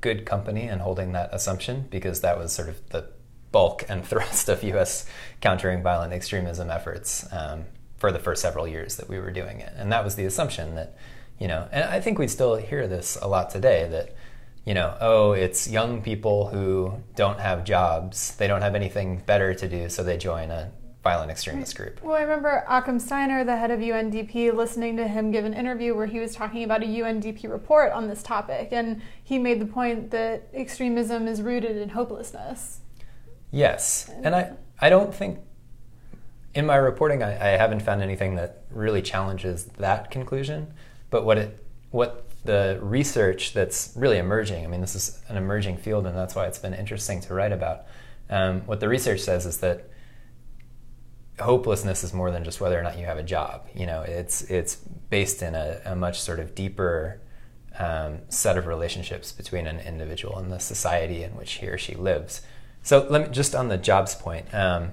good 0.00 0.26
company 0.26 0.62
and 0.62 0.82
holding 0.82 1.12
that 1.12 1.30
assumption 1.32 1.86
because 1.90 2.20
that 2.20 2.38
was 2.38 2.52
sort 2.52 2.68
of 2.68 2.88
the 2.90 3.08
bulk 3.52 3.84
and 3.88 4.04
thrust 4.10 4.48
of 4.48 4.62
U.S. 4.62 5.06
countering 5.40 5.82
violent 5.82 6.12
extremism 6.12 6.70
efforts 6.70 7.26
um, 7.32 7.64
for 7.96 8.12
the 8.12 8.18
first 8.18 8.42
several 8.42 8.66
years 8.66 8.96
that 8.96 9.08
we 9.08 9.18
were 9.18 9.30
doing 9.30 9.60
it. 9.60 9.72
And 9.76 9.90
that 9.92 10.04
was 10.04 10.16
the 10.16 10.24
assumption 10.24 10.74
that, 10.74 10.96
you 11.38 11.48
know, 11.48 11.68
and 11.72 11.84
I 11.84 12.00
think 12.00 12.18
we 12.18 12.28
still 12.28 12.56
hear 12.56 12.86
this 12.86 13.16
a 13.22 13.28
lot 13.28 13.50
today 13.50 13.88
that, 13.88 14.14
you 14.64 14.74
know, 14.74 14.96
oh, 15.00 15.32
it's 15.32 15.70
young 15.70 16.02
people 16.02 16.48
who 16.48 17.02
don't 17.16 17.40
have 17.40 17.64
jobs, 17.64 18.34
they 18.36 18.46
don't 18.46 18.62
have 18.62 18.74
anything 18.74 19.22
better 19.24 19.54
to 19.54 19.68
do, 19.68 19.88
so 19.88 20.02
they 20.02 20.16
join 20.16 20.50
a 20.50 20.70
violent 21.04 21.30
extremist 21.30 21.76
group. 21.76 22.02
Well, 22.02 22.16
I 22.16 22.22
remember 22.22 22.64
Achim 22.66 22.98
Steiner, 22.98 23.44
the 23.44 23.56
head 23.56 23.70
of 23.70 23.78
UNDP, 23.78 24.52
listening 24.54 24.96
to 24.96 25.06
him 25.06 25.30
give 25.30 25.44
an 25.44 25.52
interview 25.54 25.94
where 25.94 26.06
he 26.06 26.18
was 26.18 26.34
talking 26.34 26.64
about 26.64 26.82
a 26.82 26.86
UNDP 26.86 27.48
report 27.48 27.92
on 27.92 28.08
this 28.08 28.22
topic, 28.22 28.70
and 28.72 29.02
he 29.22 29.38
made 29.38 29.60
the 29.60 29.66
point 29.66 30.10
that 30.10 30.48
extremism 30.54 31.28
is 31.28 31.42
rooted 31.42 31.76
in 31.76 31.90
hopelessness. 31.90 32.80
Yes, 33.52 34.10
and 34.22 34.34
I, 34.34 34.54
I 34.80 34.88
don't 34.88 35.14
think 35.14 35.38
in 36.54 36.66
my 36.66 36.76
reporting 36.76 37.22
I, 37.22 37.54
I 37.54 37.56
haven't 37.56 37.80
found 37.80 38.02
anything 38.02 38.36
that 38.36 38.64
really 38.70 39.02
challenges 39.02 39.66
that 39.78 40.10
conclusion. 40.10 40.72
But 41.10 41.24
what 41.24 41.38
it 41.38 41.64
what 41.90 42.28
the 42.44 42.78
research 42.82 43.52
that's 43.52 43.92
really 43.94 44.18
emerging, 44.18 44.64
I 44.64 44.68
mean, 44.68 44.80
this 44.80 44.94
is 44.94 45.20
an 45.28 45.36
emerging 45.36 45.76
field, 45.78 46.06
and 46.06 46.16
that's 46.16 46.34
why 46.34 46.46
it's 46.46 46.58
been 46.58 46.74
interesting 46.74 47.20
to 47.22 47.34
write 47.34 47.52
about. 47.52 47.82
Um, 48.28 48.62
what 48.62 48.80
the 48.80 48.88
research 48.88 49.20
says 49.20 49.46
is 49.46 49.58
that 49.58 49.88
hopelessness 51.40 52.04
is 52.04 52.12
more 52.12 52.30
than 52.30 52.44
just 52.44 52.60
whether 52.60 52.78
or 52.78 52.82
not 52.82 52.98
you 52.98 53.06
have 53.06 53.18
a 53.18 53.22
job. 53.22 53.66
You 53.74 53.86
know, 53.86 54.02
it's 54.02 54.42
it's 54.42 54.76
based 54.76 55.42
in 55.42 55.54
a, 55.54 55.80
a 55.84 55.96
much 55.96 56.20
sort 56.20 56.40
of 56.40 56.54
deeper 56.54 57.20
um, 57.78 58.18
set 58.28 58.56
of 58.56 58.66
relationships 58.66 59.32
between 59.32 59.66
an 59.66 59.80
individual 59.80 60.38
and 60.38 60.52
the 60.52 60.60
society 60.60 61.22
in 61.22 61.32
which 61.32 61.54
he 61.54 61.66
or 61.66 61.78
she 61.78 61.94
lives. 61.94 62.42
So 62.82 63.06
let 63.08 63.22
me 63.22 63.28
just 63.32 63.54
on 63.54 63.68
the 63.68 63.78
jobs 63.78 64.14
point. 64.14 64.52
Um, 64.54 64.92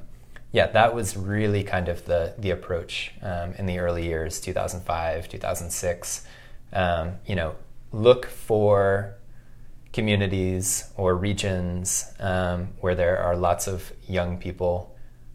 yeah, 0.52 0.68
that 0.68 0.94
was 0.94 1.16
really 1.16 1.64
kind 1.64 1.88
of 1.88 2.06
the 2.06 2.34
the 2.38 2.52
approach 2.52 3.14
um, 3.22 3.54
in 3.54 3.66
the 3.66 3.80
early 3.80 4.06
years, 4.06 4.40
2005, 4.40 5.30
2006. 5.30 6.26
Um, 6.74 7.14
you 7.26 7.36
know, 7.36 7.56
look 7.92 8.26
for 8.26 9.16
communities 9.94 10.90
or 10.96 11.16
regions 11.16 12.14
um, 12.20 12.70
where 12.80 12.96
there 12.96 13.18
are 13.18 13.36
lots 13.36 13.68
of 13.68 13.92
young 14.08 14.38
people, 14.38 14.91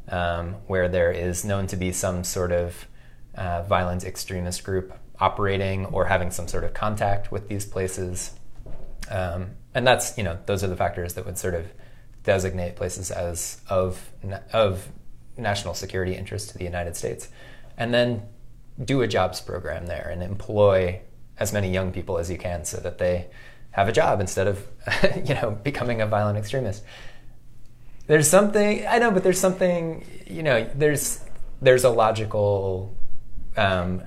um, 0.08 0.54
where 0.66 0.88
there 0.88 1.12
is 1.12 1.44
known 1.44 1.66
to 1.68 1.76
be 1.76 1.92
some 1.92 2.24
sort 2.24 2.52
of 2.52 2.86
uh, 3.34 3.62
violent 3.62 4.04
extremist 4.04 4.64
group 4.64 4.98
operating 5.20 5.86
or 5.86 6.06
having 6.06 6.30
some 6.30 6.48
sort 6.48 6.64
of 6.64 6.74
contact 6.74 7.32
with 7.32 7.48
these 7.48 7.64
places. 7.64 8.32
Um, 9.10 9.50
and 9.74 9.86
that's 9.86 10.16
you 10.16 10.24
know 10.24 10.38
those 10.46 10.64
are 10.64 10.68
the 10.68 10.76
factors 10.76 11.14
that 11.14 11.26
would 11.26 11.38
sort 11.38 11.54
of 11.54 11.66
designate 12.22 12.76
places 12.76 13.10
as 13.10 13.60
of 13.68 14.10
of 14.52 14.88
national 15.36 15.74
security 15.74 16.14
interest 16.14 16.50
to 16.50 16.58
the 16.58 16.64
United 16.64 16.96
States, 16.96 17.28
and 17.76 17.92
then 17.92 18.22
do 18.82 19.02
a 19.02 19.06
jobs 19.06 19.40
program 19.40 19.86
there 19.86 20.08
and 20.10 20.22
employ 20.22 21.00
as 21.38 21.52
many 21.52 21.70
young 21.70 21.92
people 21.92 22.18
as 22.18 22.30
you 22.30 22.38
can 22.38 22.64
so 22.64 22.78
that 22.78 22.98
they 22.98 23.26
have 23.70 23.88
a 23.88 23.92
job 23.92 24.20
instead 24.20 24.46
of 24.46 24.66
you 25.26 25.34
know 25.34 25.50
becoming 25.62 26.00
a 26.00 26.06
violent 26.06 26.38
extremist. 26.38 26.82
There's 28.06 28.28
something 28.28 28.86
I 28.86 28.98
know, 28.98 29.10
but 29.10 29.22
there's 29.24 29.40
something 29.40 30.04
you 30.26 30.42
know. 30.42 30.68
There's 30.74 31.24
there's 31.60 31.84
a 31.84 31.90
logical 31.90 32.94
um, 33.56 34.02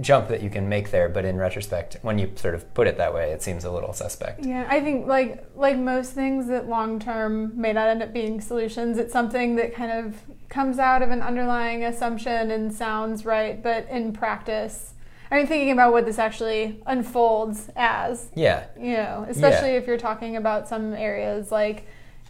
jump 0.00 0.28
that 0.28 0.42
you 0.42 0.50
can 0.50 0.68
make 0.68 0.90
there, 0.90 1.08
but 1.08 1.24
in 1.24 1.36
retrospect, 1.36 1.96
when 2.02 2.18
you 2.18 2.32
sort 2.34 2.54
of 2.54 2.72
put 2.74 2.86
it 2.86 2.98
that 2.98 3.14
way, 3.14 3.30
it 3.30 3.42
seems 3.42 3.64
a 3.64 3.70
little 3.70 3.92
suspect. 3.92 4.44
Yeah, 4.44 4.66
I 4.68 4.80
think 4.80 5.06
like 5.06 5.44
like 5.54 5.76
most 5.78 6.12
things 6.12 6.48
that 6.48 6.68
long 6.68 6.98
term 6.98 7.58
may 7.58 7.72
not 7.72 7.88
end 7.88 8.02
up 8.02 8.12
being 8.12 8.40
solutions, 8.40 8.98
it's 8.98 9.12
something 9.12 9.56
that 9.56 9.74
kind 9.74 9.92
of 9.92 10.20
comes 10.48 10.78
out 10.78 11.02
of 11.02 11.10
an 11.10 11.22
underlying 11.22 11.84
assumption 11.84 12.50
and 12.50 12.72
sounds 12.72 13.24
right, 13.24 13.62
but 13.62 13.88
in 13.88 14.12
practice, 14.12 14.94
I 15.30 15.36
mean, 15.36 15.46
thinking 15.46 15.72
about 15.72 15.92
what 15.92 16.04
this 16.06 16.18
actually 16.18 16.80
unfolds 16.86 17.70
as. 17.74 18.28
Yeah. 18.34 18.66
You 18.78 18.92
know, 18.98 19.26
especially 19.28 19.72
Yeah. 19.72 19.78
if 19.78 19.86
you're 19.86 19.96
talking 19.98 20.36
about 20.36 20.68
some 20.68 20.92
areas 20.94 21.50
like, 21.50 21.86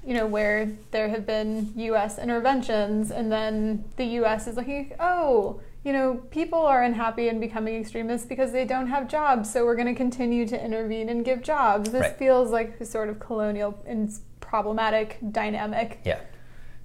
you 0.07 0.15
know, 0.15 0.27
where 0.27 0.71
there 0.91 1.09
have 1.09 1.27
been 1.27 1.73
U.S. 1.77 2.19
interventions, 2.19 3.11
and 3.11 3.31
then 3.31 3.85
the 3.97 4.05
U.S. 4.05 4.47
is 4.47 4.57
looking, 4.57 4.95
oh, 5.01 5.61
you 5.85 5.93
know, 5.93 6.15
people 6.31 6.59
are 6.61 6.83
unhappy 6.83 7.29
and 7.29 7.41
becoming 7.41 7.77
extremists 7.77 8.27
because 8.27 8.53
they 8.53 8.65
don't 8.65 8.87
have 8.87 9.09
jobs, 9.09 9.53
so 9.53 9.65
we're 9.65 9.77
going 9.77 9.87
to 9.87 9.95
continue 9.95 10.47
to 10.47 10.63
intervene 10.65 11.09
and 11.09 11.25
give 11.25 11.43
jobs. 11.43 11.91
This 11.91 12.03
Right. 12.03 12.17
feels 12.17 12.51
like 12.51 12.81
a 12.81 12.85
sort 12.87 13.09
of 13.09 13.19
colonial 13.21 13.79
and 13.87 14.11
problematic 14.41 15.19
dynamic. 15.31 16.01
Yeah. 16.05 16.21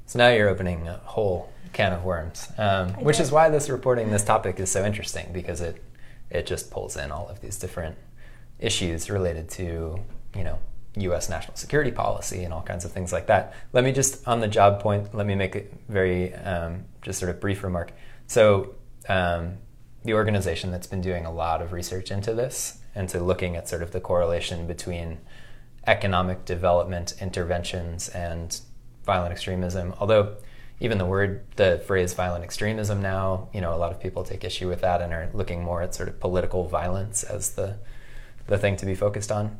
So 0.06 0.20
now 0.20 0.30
you're 0.30 0.50
opening 0.50 0.88
a 0.88 0.98
whole 1.04 1.50
can 1.72 1.94
of 1.94 2.04
worms, 2.04 2.48
um, 2.58 2.90
which 2.96 3.20
is 3.20 3.32
why 3.32 3.50
this 3.50 3.70
reporting, 3.70 4.10
this 4.10 4.24
topic 4.24 4.60
is 4.60 4.72
so 4.72 4.84
interesting 4.86 5.32
because 5.32 5.62
it 5.62 5.82
it 6.32 6.46
just 6.46 6.70
pulls 6.72 6.96
in 6.98 7.12
all 7.12 7.28
of 7.28 7.42
these 7.42 7.58
different 7.58 7.96
issues 8.60 9.10
related 9.10 9.50
to 9.50 10.00
you 10.36 10.44
know 10.44 10.60
U.S. 11.02 11.30
national 11.30 11.56
security 11.58 11.92
policy 11.92 12.44
and 12.44 12.54
all 12.54 12.62
kinds 12.62 12.86
of 12.86 12.92
things 12.92 13.12
like 13.12 13.28
that. 13.28 13.54
Let 13.74 13.84
me 13.84 13.92
just 13.92 14.28
on 14.28 14.40
the 14.40 14.48
job 14.48 14.82
point. 14.82 15.14
Let 15.14 15.26
me 15.26 15.36
make 15.36 15.56
a 15.56 15.64
very 15.88 16.34
um, 16.36 16.86
just 17.02 17.20
sort 17.20 17.30
of 17.30 17.40
brief 17.40 17.64
remark. 17.64 17.92
So 18.28 18.76
um, 19.08 19.58
the 20.04 20.14
organization 20.14 20.72
that's 20.72 20.88
been 20.88 21.02
doing 21.02 21.26
a 21.26 21.32
lot 21.32 21.62
of 21.62 21.72
research 21.72 22.12
into 22.12 22.34
this 22.34 22.80
and 22.96 23.10
to 23.10 23.20
looking 23.20 23.56
at 23.56 23.68
sort 23.68 23.82
of 23.82 23.92
the 23.92 24.00
correlation 24.00 24.68
between 24.68 25.20
economic 25.88 26.46
development 26.46 27.16
interventions 27.20 28.10
and 28.10 28.60
violent 29.06 29.32
extremism. 29.32 29.94
Although 30.00 30.36
even 30.80 30.98
the 30.98 31.06
word, 31.06 31.44
the 31.56 31.82
phrase 31.86 32.14
violent 32.14 32.44
extremism 32.44 33.02
now, 33.02 33.50
you 33.54 33.62
know, 33.62 33.74
a 33.74 33.78
lot 33.78 33.92
of 33.92 34.00
people 34.00 34.24
take 34.24 34.44
issue 34.44 34.70
with 34.70 34.82
that 34.82 35.02
and 35.02 35.14
are 35.14 35.30
looking 35.34 35.64
more 35.64 35.82
at 35.82 35.94
sort 35.94 36.08
of 36.08 36.20
political 36.20 36.68
violence 36.68 37.24
as 37.24 37.52
the 37.52 37.78
the 38.48 38.58
thing 38.58 38.76
to 38.78 38.86
be 38.86 38.96
focused 38.96 39.32
on. 39.32 39.58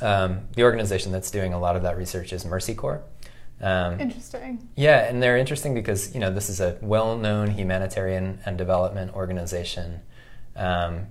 Um, 0.00 0.48
the 0.54 0.62
organization 0.62 1.12
that's 1.12 1.30
doing 1.30 1.52
a 1.52 1.58
lot 1.58 1.76
of 1.76 1.82
that 1.82 1.96
research 1.96 2.32
is 2.32 2.44
Mercy 2.44 2.74
Corps. 2.74 3.02
Um, 3.60 4.00
Interesting. 4.00 4.68
yeah, 4.74 5.04
and 5.04 5.22
they're 5.22 5.36
interesting 5.36 5.74
because 5.74 6.14
you 6.14 6.20
know 6.20 6.32
this 6.32 6.48
is 6.48 6.60
a 6.60 6.78
well-known 6.80 7.50
humanitarian 7.50 8.40
and 8.46 8.56
development 8.56 9.14
organization 9.14 10.00
um, 10.56 11.08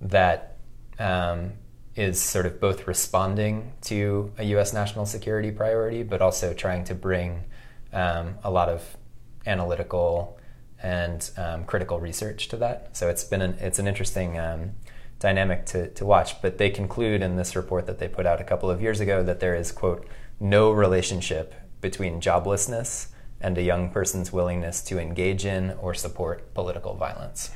that 0.00 0.56
um, 1.00 1.52
is 1.96 2.20
sort 2.20 2.46
of 2.46 2.60
both 2.60 2.86
responding 2.86 3.72
to 3.82 4.32
a 4.38 4.44
U.S. 4.44 4.72
national 4.72 5.04
security 5.04 5.50
priority, 5.50 6.02
but 6.02 6.22
also 6.22 6.54
trying 6.54 6.84
to 6.84 6.94
bring 6.94 7.44
um, 7.92 8.36
a 8.44 8.50
lot 8.50 8.68
of 8.68 8.96
analytical 9.46 10.38
and 10.82 11.30
um, 11.36 11.64
critical 11.64 12.00
research 12.00 12.48
to 12.48 12.56
that. 12.58 12.96
So 12.96 13.08
it's 13.08 13.24
been 13.24 13.42
an, 13.42 13.56
it's 13.60 13.78
an 13.78 13.86
interesting 13.86 14.38
um, 14.38 14.70
dynamic 15.20 15.66
to, 15.66 15.88
to 15.90 16.04
watch. 16.04 16.42
But 16.42 16.58
they 16.58 16.70
conclude 16.70 17.22
in 17.22 17.36
this 17.36 17.54
report 17.54 17.86
that 17.86 17.98
they 17.98 18.08
put 18.08 18.26
out 18.26 18.40
a 18.40 18.44
couple 18.44 18.70
of 18.70 18.82
years 18.82 18.98
ago 18.98 19.22
that 19.22 19.38
there 19.38 19.54
is 19.54 19.70
quote 19.70 20.06
no 20.40 20.72
relationship 20.72 21.54
between 21.80 22.20
joblessness 22.20 23.08
and 23.40 23.56
a 23.56 23.62
young 23.62 23.90
person's 23.90 24.32
willingness 24.32 24.82
to 24.82 24.98
engage 24.98 25.44
in 25.44 25.70
or 25.80 25.94
support 25.94 26.52
political 26.54 26.94
violence. 26.94 27.50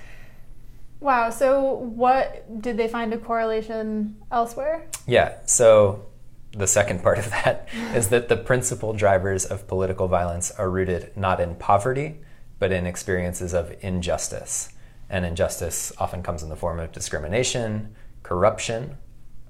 Wow. 1.00 1.30
So, 1.30 1.72
what 1.72 2.62
did 2.62 2.76
they 2.76 2.88
find 2.88 3.12
a 3.12 3.18
correlation 3.18 4.16
elsewhere? 4.30 4.86
Yeah, 5.06 5.34
so 5.44 6.06
the 6.52 6.66
second 6.66 7.02
part 7.02 7.18
of 7.18 7.28
that 7.30 7.68
is 7.94 8.08
that 8.08 8.28
the 8.28 8.36
principal 8.36 8.92
drivers 8.92 9.44
of 9.44 9.66
political 9.66 10.08
violence 10.08 10.50
are 10.52 10.70
rooted 10.70 11.14
not 11.16 11.40
in 11.40 11.56
poverty, 11.56 12.20
but 12.58 12.72
in 12.72 12.86
experiences 12.86 13.52
of 13.52 13.74
injustice. 13.80 14.73
And 15.10 15.24
injustice 15.24 15.92
often 15.98 16.22
comes 16.22 16.42
in 16.42 16.48
the 16.48 16.56
form 16.56 16.80
of 16.80 16.92
discrimination, 16.92 17.94
corruption 18.22 18.96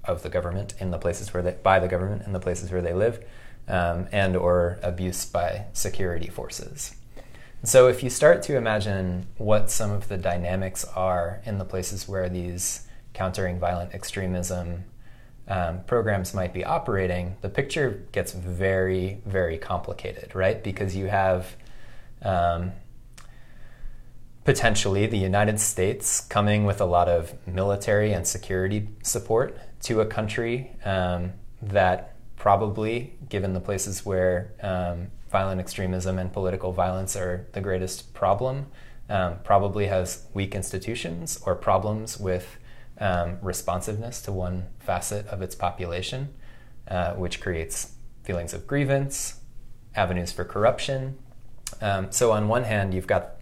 of 0.03 0.21
the 0.21 0.29
government 0.29 0.75
in 0.79 0.91
the 0.91 0.97
places 0.97 1.33
where 1.33 1.41
they, 1.41 1.55
by 1.63 1.79
the 1.79 1.87
government 1.87 2.23
in 2.25 2.33
the 2.33 2.39
places 2.39 2.71
where 2.71 2.81
they 2.81 2.93
live, 2.93 3.23
um, 3.67 4.07
and 4.11 4.35
or 4.35 4.79
abuse 4.83 5.25
by 5.25 5.65
security 5.73 6.29
forces. 6.29 6.95
So 7.63 7.87
if 7.87 8.03
you 8.03 8.11
start 8.11 8.43
to 8.43 8.57
imagine 8.57 9.25
what 9.37 9.71
some 9.71 9.91
of 9.91 10.07
the 10.07 10.17
dynamics 10.17 10.85
are 10.95 11.41
in 11.45 11.57
the 11.57 11.65
places 11.65 12.07
where 12.07 12.29
these 12.29 12.87
countering 13.13 13.59
violent 13.59 13.93
extremism 13.95 14.83
um, 15.47 15.83
programs 15.85 16.33
might 16.33 16.53
be 16.53 16.63
operating, 16.63 17.37
the 17.41 17.49
picture 17.49 18.03
gets 18.11 18.33
very, 18.33 19.21
very 19.25 19.57
complicated, 19.57 20.35
right? 20.35 20.63
Because 20.63 20.95
you 20.95 21.07
have 21.07 21.55
um, 22.21 22.71
potentially 24.45 25.07
the 25.07 25.17
United 25.17 25.59
States 25.59 26.21
coming 26.21 26.65
with 26.65 26.79
a 26.79 26.85
lot 26.85 27.09
of 27.09 27.33
military 27.47 28.13
and 28.13 28.25
security 28.25 28.87
support 29.01 29.57
to 29.81 30.01
a 30.01 30.05
country 30.05 30.71
um, 30.85 31.33
that 31.61 32.15
probably, 32.35 33.15
given 33.27 33.53
the 33.53 33.59
places 33.59 34.05
where 34.05 34.53
um, 34.61 35.07
violent 35.31 35.59
extremism 35.59 36.19
and 36.19 36.31
political 36.31 36.71
violence 36.71 37.15
are 37.15 37.47
the 37.53 37.59
greatest 37.59 38.13
problem, 38.13 38.67
um, 39.09 39.39
probably 39.43 39.87
has 39.87 40.27
weak 40.35 40.53
institutions 40.53 41.39
or 41.43 41.55
problems 41.55 42.19
with 42.19 42.57
um, 42.99 43.39
responsiveness 43.41 44.21
to 44.21 44.31
one 44.31 44.67
facet 44.79 45.25
of 45.27 45.41
its 45.41 45.55
population, 45.55 46.29
uh, 46.87 47.13
which 47.13 47.41
creates 47.41 47.95
feelings 48.23 48.53
of 48.53 48.67
grievance, 48.67 49.39
avenues 49.95 50.31
for 50.31 50.45
corruption. 50.45 51.17
Um, 51.81 52.11
so 52.11 52.31
on 52.31 52.47
one 52.47 52.63
hand, 52.63 52.93
you've 52.93 53.07
got 53.07 53.34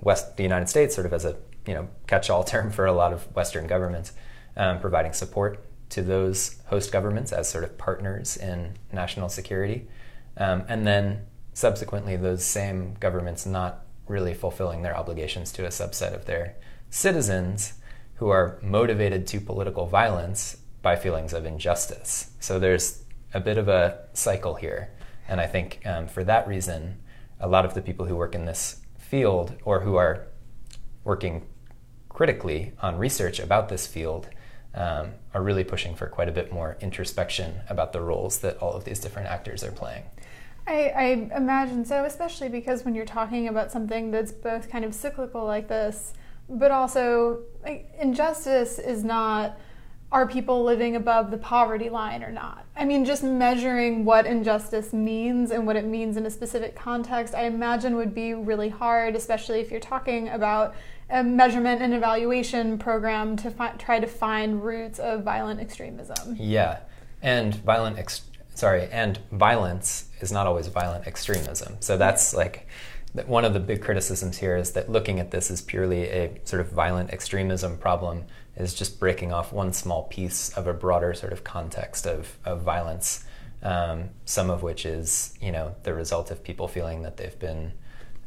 West, 0.00 0.36
the 0.36 0.42
United 0.42 0.68
States, 0.68 0.94
sort 0.94 1.06
of 1.06 1.12
as 1.12 1.24
a 1.24 1.36
you 1.66 1.74
know 1.74 1.88
catch-all 2.06 2.44
term 2.44 2.70
for 2.70 2.86
a 2.86 2.92
lot 2.92 3.12
of 3.12 3.34
Western 3.34 3.66
governments, 3.66 4.12
um, 4.56 4.80
providing 4.80 5.12
support 5.12 5.64
to 5.90 6.02
those 6.02 6.60
host 6.66 6.92
governments 6.92 7.32
as 7.32 7.48
sort 7.48 7.64
of 7.64 7.78
partners 7.78 8.36
in 8.36 8.74
national 8.92 9.28
security, 9.28 9.88
um, 10.36 10.64
and 10.68 10.86
then 10.86 11.24
subsequently 11.54 12.16
those 12.16 12.44
same 12.44 12.94
governments 13.00 13.44
not 13.46 13.84
really 14.06 14.34
fulfilling 14.34 14.82
their 14.82 14.96
obligations 14.96 15.52
to 15.52 15.64
a 15.64 15.68
subset 15.68 16.14
of 16.14 16.24
their 16.24 16.54
citizens 16.90 17.74
who 18.16 18.28
are 18.28 18.58
motivated 18.62 19.26
to 19.26 19.40
political 19.40 19.86
violence 19.86 20.56
by 20.82 20.96
feelings 20.96 21.32
of 21.32 21.44
injustice. 21.44 22.30
So 22.40 22.58
there's 22.58 23.02
a 23.34 23.40
bit 23.40 23.58
of 23.58 23.68
a 23.68 23.98
cycle 24.12 24.54
here, 24.54 24.90
and 25.28 25.40
I 25.40 25.46
think 25.46 25.80
um, 25.84 26.06
for 26.06 26.24
that 26.24 26.48
reason, 26.48 26.98
a 27.40 27.48
lot 27.48 27.64
of 27.64 27.74
the 27.74 27.82
people 27.82 28.06
who 28.06 28.16
work 28.16 28.34
in 28.34 28.44
this 28.44 28.80
field 29.08 29.54
or 29.64 29.80
who 29.80 29.96
are 29.96 30.26
working 31.02 31.46
critically 32.10 32.72
on 32.82 32.98
research 32.98 33.40
about 33.40 33.68
this 33.68 33.86
field 33.86 34.28
um, 34.74 35.12
are 35.32 35.42
really 35.42 35.64
pushing 35.64 35.94
for 35.94 36.06
quite 36.06 36.28
a 36.28 36.32
bit 36.32 36.52
more 36.52 36.76
introspection 36.80 37.60
about 37.70 37.92
the 37.92 38.00
roles 38.00 38.38
that 38.40 38.58
all 38.58 38.74
of 38.74 38.84
these 38.84 38.98
different 38.98 39.28
actors 39.28 39.64
are 39.64 39.72
playing. 39.72 40.02
I, 40.66 40.92
I 40.94 41.04
imagine 41.34 41.86
so, 41.86 42.04
especially 42.04 42.50
because 42.50 42.84
when 42.84 42.94
you're 42.94 43.06
talking 43.06 43.48
about 43.48 43.72
something 43.72 44.10
that's 44.10 44.32
both 44.32 44.68
kind 44.68 44.84
of 44.84 44.94
cyclical 44.94 45.44
like 45.44 45.68
this, 45.68 46.12
but 46.50 46.70
also 46.70 47.44
like, 47.62 47.90
injustice 47.98 48.78
is 48.78 49.04
not 49.04 49.58
are 50.10 50.26
people 50.26 50.64
living 50.64 50.96
above 50.96 51.30
the 51.30 51.36
poverty 51.36 51.90
line 51.90 52.22
or 52.22 52.30
not? 52.30 52.64
I 52.76 52.84
mean, 52.84 53.04
just 53.04 53.22
measuring 53.22 54.04
what 54.04 54.24
injustice 54.24 54.92
means 54.92 55.50
and 55.50 55.66
what 55.66 55.76
it 55.76 55.84
means 55.84 56.16
in 56.16 56.24
a 56.24 56.30
specific 56.30 56.74
context, 56.74 57.34
I 57.34 57.44
imagine 57.44 57.96
would 57.96 58.14
be 58.14 58.32
really 58.32 58.70
hard, 58.70 59.14
especially 59.14 59.60
if 59.60 59.70
you're 59.70 59.80
talking 59.80 60.28
about 60.28 60.74
a 61.10 61.22
measurement 61.22 61.82
and 61.82 61.92
evaluation 61.92 62.78
program 62.78 63.36
to 63.36 63.50
fi- 63.50 63.72
try 63.72 64.00
to 64.00 64.06
find 64.06 64.64
roots 64.64 64.98
of 64.98 65.24
violent 65.24 65.60
extremism. 65.60 66.36
Yeah, 66.38 66.80
and 67.22 67.54
violent, 67.56 67.98
ex- 67.98 68.22
sorry, 68.54 68.88
and 68.90 69.18
violence 69.32 70.08
is 70.20 70.32
not 70.32 70.46
always 70.46 70.68
violent 70.68 71.06
extremism. 71.06 71.76
So 71.80 71.98
that's 71.98 72.32
like, 72.34 72.66
that 73.14 73.28
one 73.28 73.44
of 73.44 73.54
the 73.54 73.60
big 73.60 73.82
criticisms 73.82 74.38
here 74.38 74.56
is 74.56 74.72
that 74.72 74.90
looking 74.90 75.18
at 75.18 75.30
this 75.30 75.50
as 75.50 75.62
purely 75.62 76.04
a 76.04 76.40
sort 76.44 76.60
of 76.60 76.70
violent 76.70 77.10
extremism 77.10 77.78
problem 77.78 78.24
is 78.56 78.74
just 78.74 79.00
breaking 79.00 79.32
off 79.32 79.52
one 79.52 79.72
small 79.72 80.04
piece 80.04 80.50
of 80.50 80.66
a 80.66 80.74
broader 80.74 81.14
sort 81.14 81.32
of 81.32 81.44
context 81.44 82.06
of, 82.06 82.38
of 82.44 82.62
violence, 82.62 83.24
um, 83.62 84.10
some 84.24 84.50
of 84.50 84.62
which 84.62 84.84
is 84.84 85.34
you 85.40 85.50
know 85.50 85.74
the 85.84 85.94
result 85.94 86.30
of 86.30 86.44
people 86.44 86.68
feeling 86.68 87.02
that 87.02 87.16
they've 87.16 87.38
been 87.38 87.72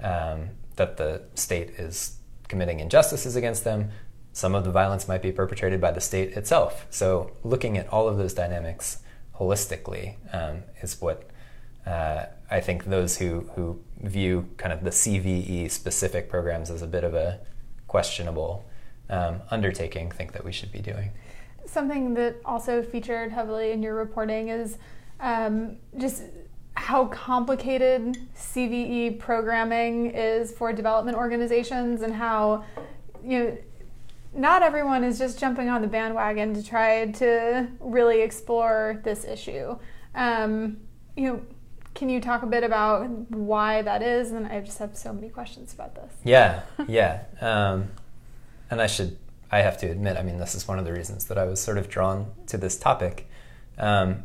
um, 0.02 0.50
that 0.78 0.98
the 0.98 1.22
state 1.36 1.70
is 1.72 2.18
committing 2.48 2.80
injustices 2.80 3.36
against 3.36 3.64
them. 3.64 3.92
Some 4.34 4.56
of 4.56 4.64
the 4.64 4.72
violence 4.72 5.08
might 5.08 5.22
be 5.22 5.32
perpetrated 5.32 5.82
by 5.82 5.92
the 5.92 6.02
state 6.02 6.32
itself. 6.38 6.88
So 6.90 7.32
looking 7.44 7.78
at 7.78 7.88
all 7.90 8.08
of 8.08 8.18
those 8.18 8.34
dynamics 8.34 9.00
holistically 9.38 10.16
um, 10.34 10.64
is 10.82 11.02
what 11.02 11.31
uh, 11.86 12.26
I 12.50 12.60
think 12.60 12.86
those 12.86 13.18
who, 13.18 13.50
who 13.56 13.80
view 14.02 14.48
kind 14.58 14.74
of 14.74 14.84
the 14.84 14.90
CVE 14.90 15.72
specific 15.72 16.30
programs 16.30 16.70
as 16.70 16.82
a 16.82 16.88
bit 16.88 17.04
of 17.04 17.14
a 17.14 17.40
questionable 17.88 18.66
um, 19.10 19.42
undertaking 19.52 20.12
think 20.12 20.34
that 20.34 20.44
we 20.44 20.52
should 20.52 20.72
be 20.72 20.80
doing. 20.80 21.12
Something 21.66 22.14
that 22.16 22.38
also 22.46 22.82
featured 22.82 23.32
heavily 23.32 23.72
in 23.72 23.84
your 23.84 23.96
reporting 23.96 24.50
is 24.50 24.78
um, 25.20 25.78
just 25.98 26.24
how 26.76 27.06
complicated 27.06 28.18
CVE 28.36 29.20
programming 29.20 30.12
is 30.12 30.52
for 30.52 30.72
development 30.74 31.18
organizations 31.18 32.02
and 32.02 32.14
how 32.14 32.64
you 33.24 33.40
know 33.40 33.58
not 34.34 34.64
everyone 34.64 35.04
is 35.04 35.20
just 35.20 35.38
jumping 35.40 35.68
on 35.68 35.82
the 35.82 35.88
bandwagon 35.88 36.54
to 36.54 36.64
try 36.64 37.12
to 37.12 37.68
really 37.82 38.22
explore 38.22 39.02
this 39.04 39.26
issue. 39.26 39.78
Um, 40.16 40.78
you 41.18 41.28
know, 41.28 41.42
can 41.94 42.10
you 42.10 42.22
talk 42.22 42.44
a 42.44 42.48
bit 42.48 42.64
about 42.64 43.08
why 43.32 43.82
that 43.82 44.02
is? 44.02 44.32
And 44.32 44.48
I 44.48 44.62
just 44.62 44.80
have 44.80 44.96
so 44.96 45.14
many 45.14 45.30
questions 45.30 45.74
about 45.74 45.96
this. 45.96 46.12
Yeah, 46.24 46.62
yeah. 46.88 47.24
Um, 47.40 47.90
and 48.70 48.82
I 48.82 48.88
should, 48.88 49.18
I 49.52 49.60
have 49.60 49.78
to 49.80 49.88
admit, 49.88 50.18
I 50.18 50.24
mean, 50.24 50.38
this 50.38 50.56
is 50.56 50.68
one 50.68 50.80
of 50.80 50.86
the 50.86 50.94
reasons 50.94 51.26
that 51.26 51.38
I 51.38 51.46
was 51.46 51.62
sort 51.62 51.78
of 51.78 51.90
drawn 51.90 52.32
to 52.48 52.58
this 52.58 52.78
topic. 52.78 53.28
Um, 53.78 54.24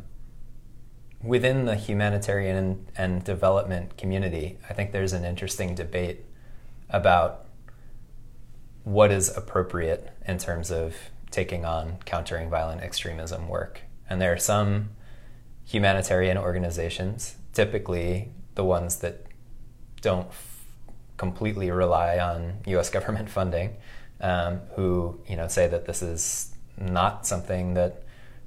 within 1.21 1.65
the 1.65 1.75
humanitarian 1.75 2.55
and, 2.55 2.91
and 2.97 3.23
development 3.23 3.97
community, 3.97 4.57
I 4.69 4.73
think 4.73 4.91
there's 4.91 5.13
an 5.13 5.25
interesting 5.25 5.75
debate 5.75 6.23
about 6.89 7.45
what 8.83 9.11
is 9.11 9.35
appropriate 9.35 10.13
in 10.25 10.37
terms 10.37 10.71
of 10.71 10.95
taking 11.29 11.65
on 11.65 11.97
countering 12.05 12.49
violent 12.49 12.81
extremism 12.81 13.49
work. 13.49 13.81
And 14.09 14.21
there 14.21 14.31
are 14.31 14.37
some 14.37 14.91
humanitarian 15.65 16.37
organizations, 16.37 17.35
typically 17.57 18.29
the 18.53 18.63
ones 18.63 18.97
that 18.97 19.25
don't 20.01 20.27
f- 20.27 20.63
completely 21.17 21.71
rely 21.71 22.19
on 22.19 22.59
U.S. 22.67 22.89
government 22.97 23.29
funding, 23.31 23.75
um, 24.21 24.59
who 24.75 25.19
you 25.27 25.35
know 25.35 25.47
say 25.47 25.67
that 25.67 25.85
this 25.85 26.03
is 26.03 26.53
not 26.77 27.25
something 27.25 27.73
that 27.73 28.03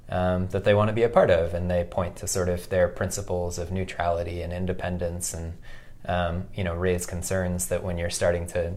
um, 0.07 0.47
that 0.49 0.63
they 0.63 0.73
want 0.73 0.87
to 0.87 0.93
be 0.93 1.03
a 1.03 1.09
part 1.09 1.29
of, 1.29 1.53
and 1.53 1.69
they 1.69 1.83
point 1.83 2.15
to 2.17 2.27
sort 2.27 2.47
of 2.47 2.69
their 2.69 2.87
principles 2.87 3.59
of 3.59 3.69
neutrality 3.69 4.41
and 4.41 4.53
independence, 4.53 5.33
and 5.33 5.57
um, 6.05 6.47
you 6.55 6.63
know 6.63 6.73
raise 6.73 7.05
concerns 7.05 7.67
that 7.67 7.83
when 7.83 7.97
you're 7.97 8.09
starting 8.21 8.47
to 8.47 8.75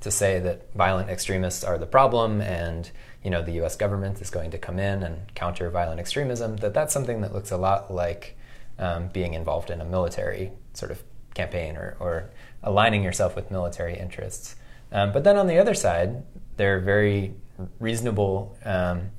to 0.00 0.10
say 0.10 0.38
that 0.40 0.70
violent 0.74 1.08
extremists 1.08 1.64
are 1.64 1.78
the 1.78 1.86
problem 1.86 2.42
and 2.42 2.90
you 3.24 3.30
know 3.30 3.40
the 3.40 3.52
U.S. 3.62 3.74
government 3.76 4.20
is 4.20 4.28
going 4.28 4.50
to 4.50 4.58
come 4.58 4.78
in 4.78 5.02
and 5.02 5.34
counter 5.34 5.70
violent 5.70 5.98
extremism, 5.98 6.58
that 6.58 6.74
that's 6.74 6.92
something 6.92 7.22
that 7.22 7.32
looks 7.32 7.50
a 7.50 7.56
lot 7.56 7.90
like 7.90 8.36
um, 8.78 9.08
being 9.08 9.34
involved 9.34 9.70
in 9.70 9.80
a 9.80 9.84
military 9.84 10.52
sort 10.74 10.90
of 10.90 11.02
campaign 11.34 11.76
or, 11.76 11.96
or 12.00 12.30
aligning 12.62 13.02
yourself 13.02 13.34
with 13.36 13.50
military 13.50 13.98
interests. 13.98 14.56
Um, 14.90 15.12
but 15.12 15.24
then 15.24 15.36
on 15.36 15.46
the 15.46 15.58
other 15.58 15.74
side, 15.74 16.22
there 16.56 16.76
are 16.76 16.80
very 16.80 17.34
reasonable 17.80 18.56
um, 18.64 19.10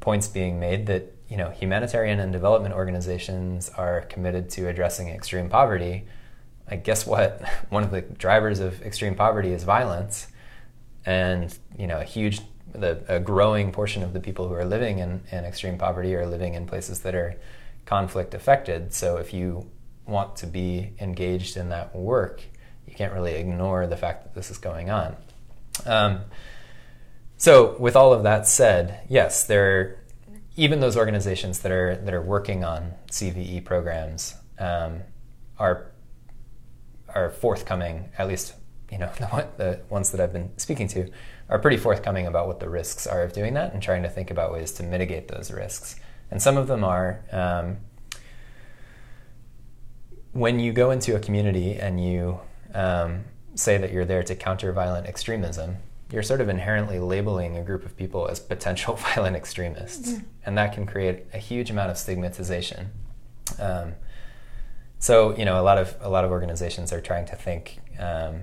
points 0.00 0.28
being 0.28 0.58
made 0.60 0.86
that 0.86 1.14
you 1.28 1.36
know 1.36 1.50
humanitarian 1.50 2.20
and 2.20 2.32
development 2.32 2.74
organizations 2.74 3.70
are 3.70 4.02
committed 4.02 4.50
to 4.50 4.68
addressing 4.68 5.08
extreme 5.08 5.48
poverty. 5.48 6.04
I 6.70 6.76
guess 6.76 7.06
what? 7.06 7.42
One 7.68 7.82
of 7.82 7.90
the 7.90 8.02
drivers 8.02 8.60
of 8.60 8.82
extreme 8.82 9.14
poverty 9.14 9.52
is 9.52 9.64
violence, 9.64 10.28
and 11.06 11.56
you 11.78 11.86
know 11.86 12.00
a 12.00 12.04
huge, 12.04 12.40
the, 12.72 13.02
a 13.08 13.20
growing 13.20 13.72
portion 13.72 14.02
of 14.02 14.12
the 14.12 14.20
people 14.20 14.48
who 14.48 14.54
are 14.54 14.64
living 14.64 14.98
in, 14.98 15.22
in 15.30 15.44
extreme 15.44 15.78
poverty 15.78 16.14
are 16.14 16.26
living 16.26 16.54
in 16.54 16.66
places 16.66 17.00
that 17.00 17.14
are 17.14 17.36
conflict 17.88 18.34
affected. 18.34 18.92
So 18.92 19.16
if 19.16 19.32
you 19.32 19.70
want 20.06 20.36
to 20.36 20.46
be 20.46 20.92
engaged 21.00 21.56
in 21.56 21.70
that 21.70 21.96
work, 21.96 22.42
you 22.86 22.94
can't 22.94 23.14
really 23.14 23.34
ignore 23.34 23.86
the 23.86 23.96
fact 23.96 24.24
that 24.24 24.34
this 24.34 24.50
is 24.50 24.58
going 24.58 24.90
on. 24.90 25.16
Um, 25.86 26.20
so 27.38 27.78
with 27.78 27.96
all 27.96 28.12
of 28.12 28.24
that 28.24 28.46
said, 28.46 29.00
yes, 29.08 29.44
there 29.44 29.80
are 29.80 29.98
even 30.56 30.80
those 30.80 30.98
organizations 30.98 31.60
that 31.60 31.72
are 31.72 31.96
that 31.96 32.12
are 32.12 32.20
working 32.20 32.62
on 32.62 32.92
CVE 33.10 33.64
programs 33.64 34.34
um, 34.58 35.00
are 35.58 35.92
are 37.14 37.30
forthcoming, 37.30 38.10
at 38.18 38.28
least 38.28 38.54
you 38.92 38.98
know 38.98 39.10
the, 39.18 39.48
the 39.56 39.80
ones 39.88 40.10
that 40.10 40.20
I've 40.20 40.32
been 40.32 40.50
speaking 40.58 40.88
to, 40.88 41.10
are 41.48 41.58
pretty 41.58 41.78
forthcoming 41.78 42.26
about 42.26 42.48
what 42.48 42.60
the 42.60 42.68
risks 42.68 43.06
are 43.06 43.22
of 43.22 43.32
doing 43.32 43.54
that 43.54 43.72
and 43.72 43.82
trying 43.82 44.02
to 44.02 44.10
think 44.10 44.30
about 44.30 44.52
ways 44.52 44.72
to 44.72 44.82
mitigate 44.82 45.28
those 45.28 45.50
risks. 45.50 45.96
And 46.30 46.42
some 46.42 46.56
of 46.56 46.66
them 46.66 46.84
are 46.84 47.20
um, 47.32 47.78
when 50.32 50.60
you 50.60 50.72
go 50.72 50.90
into 50.90 51.16
a 51.16 51.20
community 51.20 51.74
and 51.74 52.02
you 52.02 52.40
um, 52.74 53.24
say 53.54 53.78
that 53.78 53.92
you're 53.92 54.04
there 54.04 54.22
to 54.22 54.34
counter 54.34 54.72
violent 54.72 55.06
extremism, 55.06 55.76
you're 56.12 56.22
sort 56.22 56.40
of 56.40 56.48
inherently 56.48 56.98
labeling 56.98 57.56
a 57.56 57.62
group 57.62 57.84
of 57.84 57.96
people 57.96 58.28
as 58.28 58.40
potential 58.40 58.94
violent 59.14 59.36
extremists. 59.36 60.12
Mm-hmm. 60.12 60.24
And 60.46 60.58
that 60.58 60.72
can 60.72 60.86
create 60.86 61.26
a 61.32 61.38
huge 61.38 61.70
amount 61.70 61.90
of 61.90 61.98
stigmatization. 61.98 62.90
Um, 63.58 63.94
so 64.98 65.36
you 65.36 65.44
know, 65.44 65.60
a 65.60 65.62
lot 65.62 65.78
of 65.78 65.96
a 66.00 66.08
lot 66.08 66.24
of 66.24 66.30
organizations 66.30 66.92
are 66.92 67.00
trying 67.00 67.26
to 67.26 67.36
think 67.36 67.78
um, 67.98 68.40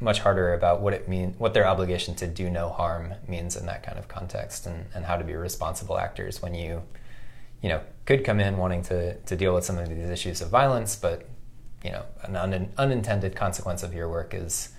much 0.00 0.20
harder 0.20 0.54
about 0.54 0.80
what 0.80 0.92
it 0.92 1.08
mean, 1.08 1.34
what 1.38 1.54
their 1.54 1.66
obligation 1.66 2.14
to 2.16 2.26
do 2.26 2.50
no 2.50 2.68
harm 2.68 3.14
means 3.26 3.56
in 3.56 3.66
that 3.66 3.82
kind 3.82 3.98
of 3.98 4.08
context, 4.08 4.66
and, 4.66 4.86
and 4.94 5.04
how 5.04 5.16
to 5.16 5.24
be 5.24 5.34
responsible 5.34 5.98
actors 5.98 6.42
when 6.42 6.54
you, 6.54 6.82
you 7.62 7.68
know, 7.68 7.80
could 8.04 8.24
come 8.24 8.40
in 8.40 8.56
wanting 8.56 8.82
to 8.82 9.14
to 9.14 9.36
deal 9.36 9.54
with 9.54 9.64
some 9.64 9.78
of 9.78 9.88
these 9.88 10.10
issues 10.10 10.40
of 10.40 10.50
violence, 10.50 10.96
but 10.96 11.28
you 11.84 11.90
know, 11.90 12.04
an 12.22 12.36
un- 12.36 12.72
unintended 12.78 13.34
consequence 13.34 13.82
of 13.82 13.94
your 13.94 14.08
work 14.08 14.34
is 14.34 14.70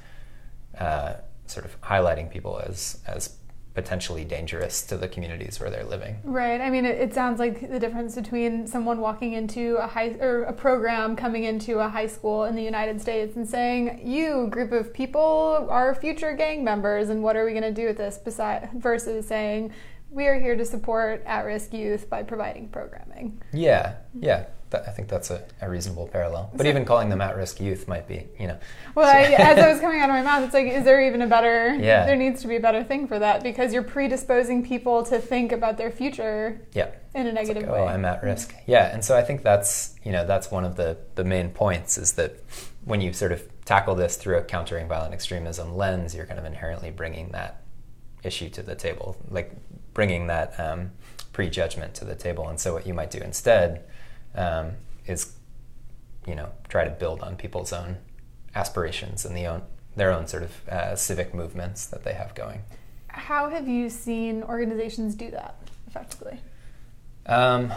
uh, 0.78 1.16
sort 1.48 1.66
of 1.66 1.80
highlighting 1.82 2.32
people 2.32 2.62
as 2.66 3.00
as 3.08 3.38
potentially 3.74 4.24
dangerous 4.24 4.84
to 4.84 4.96
the 4.96 5.08
communities 5.08 5.60
where 5.60 5.72
they're 5.72 5.84
living. 5.84 6.16
Right. 6.24 6.62
I 6.62 6.70
mean, 6.70 6.86
it, 6.86 6.96
it, 7.00 7.14
sounds 7.14 7.40
like 7.40 7.72
the 7.72 7.80
difference 7.80 8.14
between 8.14 8.68
someone 8.68 9.00
walking 9.00 9.34
into 9.34 9.78
a 9.78 9.88
high 9.88 10.10
or 10.20 10.44
a 10.44 10.54
program 10.54 11.16
coming 11.16 11.46
into 11.46 11.80
a 11.80 11.90
high 11.90 12.06
school 12.06 12.44
in 12.44 12.56
the 12.56 12.62
United 12.62 13.02
States 13.02 13.36
and 13.36 13.48
saying, 13.48 14.02
"You 14.06 14.48
group 14.48 14.72
of 14.72 14.94
people 14.94 15.66
are 15.70 15.96
future 15.96 16.34
gang 16.34 16.64
members, 16.64 17.10
and 17.10 17.24
what 17.24 17.36
are 17.36 17.46
we 17.46 17.52
going 17.52 17.64
to 17.64 17.72
do 17.72 17.88
with 17.88 17.98
this?" 17.98 18.20
Versus 18.76 19.28
saying, 19.28 19.74
"We 20.14 20.28
are 20.28 20.40
here 20.40 20.56
to 20.56 20.66
support 20.66 21.24
at-risk 21.26 21.74
youth 21.74 22.10
by 22.10 22.24
providing 22.24 22.70
programming." 22.70 23.42
Yeah. 23.52 23.96
Yeah 24.14 24.46
that, 24.74 24.88
I 24.88 24.92
think 24.92 25.08
that's 25.08 25.32
a, 25.32 25.42
a 25.62 25.70
reasonable 25.70 26.10
parallel. 26.10 26.52
But 26.52 26.64
so, 26.64 26.70
even 26.70 26.84
calling 26.84 27.08
them 27.08 27.22
at-risk 27.22 27.62
youth 27.62 27.88
might 27.88 28.08
be, 28.08 28.28
you 28.38 28.48
know. 28.48 28.58
Well, 28.94 29.06
so. 29.06 29.18
I, 29.18 29.22
as 29.42 29.58
I 29.58 29.72
was 29.72 29.80
coming 29.82 30.02
out 30.02 30.10
of 30.10 30.16
my 30.16 30.22
mouth, 30.22 30.44
it's 30.44 30.54
like, 30.54 30.68
is 30.68 30.84
there 30.84 31.02
even 31.02 31.22
a 31.22 31.28
better? 31.28 31.74
Yeah. 31.76 32.06
There 32.06 32.18
needs 32.18 32.42
to 32.42 32.48
be 32.48 32.58
a 32.58 32.60
better 32.60 32.84
thing 32.84 33.08
for 33.08 33.18
that 33.20 33.42
because 33.42 33.72
you're 33.72 33.84
predisposing 33.84 34.66
people 34.66 35.04
to 35.04 35.20
think 35.20 35.54
about 35.54 35.78
their 35.78 35.92
future. 35.92 36.62
Yeah. 36.74 36.90
In 37.16 37.28
a 37.28 37.32
negative 37.32 37.64
like, 37.64 37.72
way. 37.72 37.80
Oh, 37.80 37.86
I'm 37.86 38.04
at 38.04 38.24
risk. 38.24 38.54
Yeah, 38.68 38.92
and 38.92 39.06
so 39.06 39.16
I 39.16 39.22
think 39.22 39.44
that's 39.44 39.96
you 40.04 40.12
know 40.12 40.26
that's 40.26 40.50
one 40.50 40.66
of 40.66 40.76
the 40.76 40.98
the 41.14 41.24
main 41.24 41.52
points 41.52 41.96
is 41.96 42.14
that 42.14 42.44
when 42.86 43.02
you 43.02 43.14
sort 43.14 43.32
of 43.32 43.48
tackle 43.66 43.94
this 43.94 44.18
through 44.18 44.38
a 44.38 44.42
countering 44.42 44.88
violent 44.88 45.14
extremism 45.14 45.76
lens, 45.76 46.16
you're 46.16 46.26
kind 46.26 46.40
of 46.40 46.46
inherently 46.46 46.90
bringing 46.90 47.30
that 47.30 47.62
issue 48.24 48.50
to 48.50 48.64
the 48.64 48.74
table, 48.74 49.16
like 49.30 49.52
bringing 49.94 50.28
that 50.28 50.60
um, 50.60 50.92
prejudgment 51.32 51.94
to 51.96 52.06
the 52.06 52.16
table. 52.16 52.48
And 52.48 52.60
so 52.60 52.74
what 52.74 52.88
you 52.88 52.94
might 52.94 53.12
do 53.12 53.20
instead 53.20 53.84
um, 54.36 54.72
is, 55.06 55.34
you 56.28 56.36
know, 56.36 56.50
try 56.70 56.84
to 56.84 56.92
build 56.92 57.22
on 57.22 57.36
people's 57.36 57.74
own 57.74 57.98
aspirations 58.56 59.26
and 59.26 59.36
the 59.36 59.46
own 59.46 59.64
their 59.96 60.12
own 60.12 60.28
sort 60.28 60.44
of 60.44 60.70
uh, 60.70 60.96
civic 60.96 61.34
movements 61.34 61.86
that 61.86 62.04
they 62.04 62.14
have 62.14 62.34
going. 62.34 62.64
How 63.08 63.50
have 63.50 63.68
you 63.68 63.90
seen 63.90 64.42
organizations 64.44 65.14
do 65.14 65.30
that 65.32 65.56
effectively? 65.88 66.40
Um, 67.28 67.72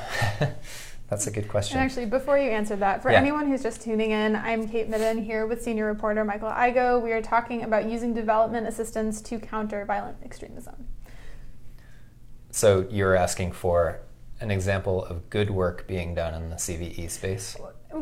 that's 1.10 1.26
a 1.26 1.30
good 1.30 1.48
question. 1.48 1.76
And 1.76 1.84
actually, 1.84 2.06
before 2.06 2.38
you 2.38 2.50
answer 2.50 2.74
that, 2.76 3.02
for 3.02 3.10
yeah. 3.10 3.18
anyone 3.18 3.46
who's 3.46 3.62
just 3.62 3.82
tuning 3.82 4.12
in, 4.12 4.34
I'm 4.34 4.66
Kate 4.66 4.88
Midden 4.88 5.22
here 5.22 5.46
with 5.46 5.62
senior 5.62 5.84
reporter 5.84 6.24
Michael 6.24 6.48
Igoe. 6.48 7.02
We 7.02 7.12
are 7.12 7.20
talking 7.20 7.62
about 7.62 7.88
using 7.88 8.14
development 8.14 8.66
assistance 8.66 9.20
to 9.22 9.38
counter 9.38 9.84
violent 9.84 10.16
extremism. 10.24 10.86
So 12.56 12.86
you're 12.90 13.14
asking 13.14 13.52
for 13.52 14.00
an 14.40 14.50
example 14.50 15.04
of 15.04 15.28
good 15.28 15.50
work 15.50 15.86
being 15.86 16.14
done 16.14 16.32
in 16.32 16.48
the 16.48 16.56
CVE 16.56 17.10
space? 17.10 17.54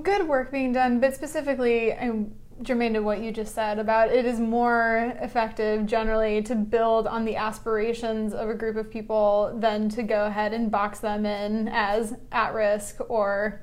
Good 0.04 0.28
work 0.28 0.52
being 0.52 0.70
done, 0.72 1.00
but 1.00 1.12
specifically, 1.12 1.92
um, 1.92 2.30
germane 2.62 2.94
to 2.94 3.00
what 3.00 3.20
you 3.20 3.32
just 3.32 3.52
said 3.52 3.80
about 3.80 4.12
it 4.12 4.24
is 4.24 4.38
more 4.38 5.12
effective 5.20 5.86
generally 5.86 6.40
to 6.42 6.54
build 6.54 7.08
on 7.08 7.24
the 7.24 7.34
aspirations 7.34 8.32
of 8.32 8.48
a 8.48 8.54
group 8.54 8.76
of 8.76 8.88
people 8.88 9.56
than 9.58 9.88
to 9.88 10.04
go 10.04 10.26
ahead 10.26 10.52
and 10.52 10.70
box 10.70 11.00
them 11.00 11.26
in 11.26 11.66
as 11.72 12.14
at 12.30 12.54
risk 12.54 12.98
or 13.08 13.60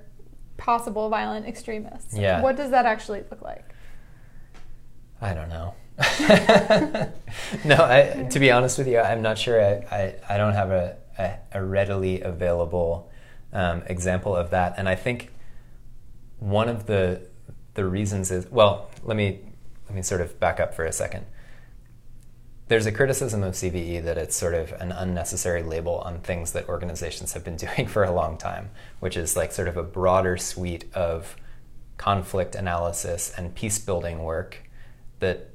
possible 0.57 1.07
violent 1.07 1.47
extremists. 1.47 2.17
Yeah. 2.17 2.41
What 2.41 2.57
does 2.57 2.69
that 2.71 2.85
actually 2.85 3.23
look 3.31 3.41
like? 3.41 3.63
I 5.21 5.33
don't 5.33 5.47
know. 5.47 5.73
no, 7.65 7.75
I, 7.75 8.27
to 8.31 8.39
be 8.39 8.51
honest 8.51 8.77
with 8.77 8.87
you, 8.87 8.99
I'm 8.99 9.21
not 9.21 9.37
sure. 9.37 9.63
I, 9.63 9.73
I, 9.95 10.15
I 10.29 10.37
don't 10.37 10.53
have 10.53 10.71
a, 10.71 10.97
a, 11.17 11.37
a 11.53 11.63
readily 11.63 12.21
available 12.21 13.11
um, 13.53 13.83
example 13.87 14.35
of 14.35 14.49
that. 14.51 14.75
And 14.77 14.87
I 14.89 14.95
think 14.95 15.31
one 16.39 16.69
of 16.69 16.87
the 16.87 17.21
the 17.73 17.85
reasons 17.85 18.31
is 18.31 18.47
well, 18.47 18.89
let 19.03 19.15
me 19.15 19.39
let 19.87 19.95
me 19.95 20.01
sort 20.01 20.21
of 20.21 20.39
back 20.39 20.59
up 20.59 20.73
for 20.73 20.85
a 20.85 20.91
second. 20.91 21.25
There's 22.67 22.85
a 22.85 22.91
criticism 22.91 23.43
of 23.43 23.53
CVE 23.53 24.03
that 24.05 24.17
it's 24.17 24.35
sort 24.35 24.53
of 24.53 24.71
an 24.73 24.93
unnecessary 24.93 25.61
label 25.61 25.99
on 25.99 26.19
things 26.21 26.53
that 26.53 26.69
organizations 26.69 27.33
have 27.33 27.43
been 27.43 27.55
doing 27.67 27.87
for 27.87 28.03
a 28.03 28.11
long 28.11 28.37
time, 28.37 28.69
which 28.99 29.17
is 29.17 29.35
like 29.35 29.51
sort 29.51 29.67
of 29.67 29.77
a 29.77 29.83
broader 29.83 30.37
suite 30.37 30.85
of 30.95 31.35
conflict 31.97 32.55
analysis 32.55 33.31
and 33.37 33.53
peace 33.53 33.77
building 33.77 34.23
work 34.23 34.57
that 35.19 35.50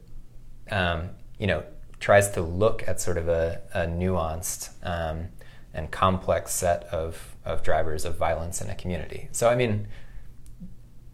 um, 0.71 1.11
you 1.39 1.47
know 1.47 1.65
tries 2.01 2.31
to 2.31 2.43
look 2.43 2.87
at 2.87 3.01
sort 3.01 3.19
of 3.19 3.29
a, 3.29 3.61
a 3.75 3.81
nuanced 3.87 4.71
um, 4.83 5.29
and 5.73 5.91
complex 5.91 6.53
set 6.53 6.85
of, 6.85 7.37
of 7.45 7.63
drivers 7.63 8.05
of 8.05 8.17
violence 8.17 8.61
in 8.61 8.71
a 8.71 8.75
community. 8.75 9.29
So 9.33 9.49
I 9.49 9.55
mean, 9.55 9.89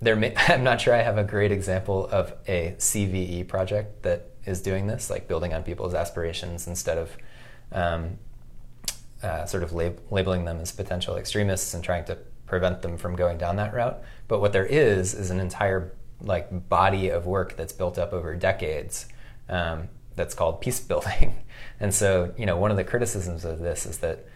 there 0.01 0.17
may, 0.17 0.35
I'm 0.49 0.65
not 0.65 0.81
sure 0.81 0.95
I 0.95 1.03
have 1.03 1.19
a 1.19 1.25
great 1.25 1.53
example 1.53 2.09
of 2.09 2.35
a 2.49 2.75
CVE 2.79 3.49
project 3.49 4.03
that 4.03 4.31
is 4.45 4.61
doing 4.61 4.87
this, 4.87 5.09
like 5.09 5.29
building 5.29 5.55
on 5.55 5.63
people's 5.63 5.95
aspirations 5.95 6.67
instead 6.67 6.99
of 6.99 7.17
um, 7.71 8.19
uh, 9.23 9.47
sort 9.47 9.63
of 9.63 9.73
lab- 9.73 10.01
labeling 10.11 10.45
them 10.45 10.61
as 10.61 10.73
potential 10.73 11.17
extremists 11.17 11.75
and 11.75 11.85
trying 11.85 12.05
to 12.05 12.19
prevent 12.47 12.83
them 12.83 12.99
from 12.99 13.15
going 13.15 13.39
down 13.39 13.57
that 13.57 13.73
route. 13.73 14.03
But 14.27 14.41
what 14.41 14.53
there 14.53 14.67
is 14.67 15.15
is 15.15 15.31
an 15.31 15.39
entire 15.39 15.93
like 16.21 16.69
body 16.69 17.09
of 17.09 17.27
work 17.27 17.57
that's 17.57 17.73
built 17.73 17.99
up 17.99 18.13
over 18.13 18.35
decades 18.35 19.07
um, 19.53 19.89
that's 20.17 20.35
called 20.35 20.61
peace 20.61 20.81
building. 20.81 21.37
And 21.81 21.93
so, 21.93 22.33
you 22.37 22.47
know, 22.47 22.57
one 22.57 22.71
of 22.71 22.77
the 22.77 22.85
criticisms 22.85 23.45
of 23.45 23.59
this 23.59 23.87
is 23.87 23.99
that, 23.99 24.27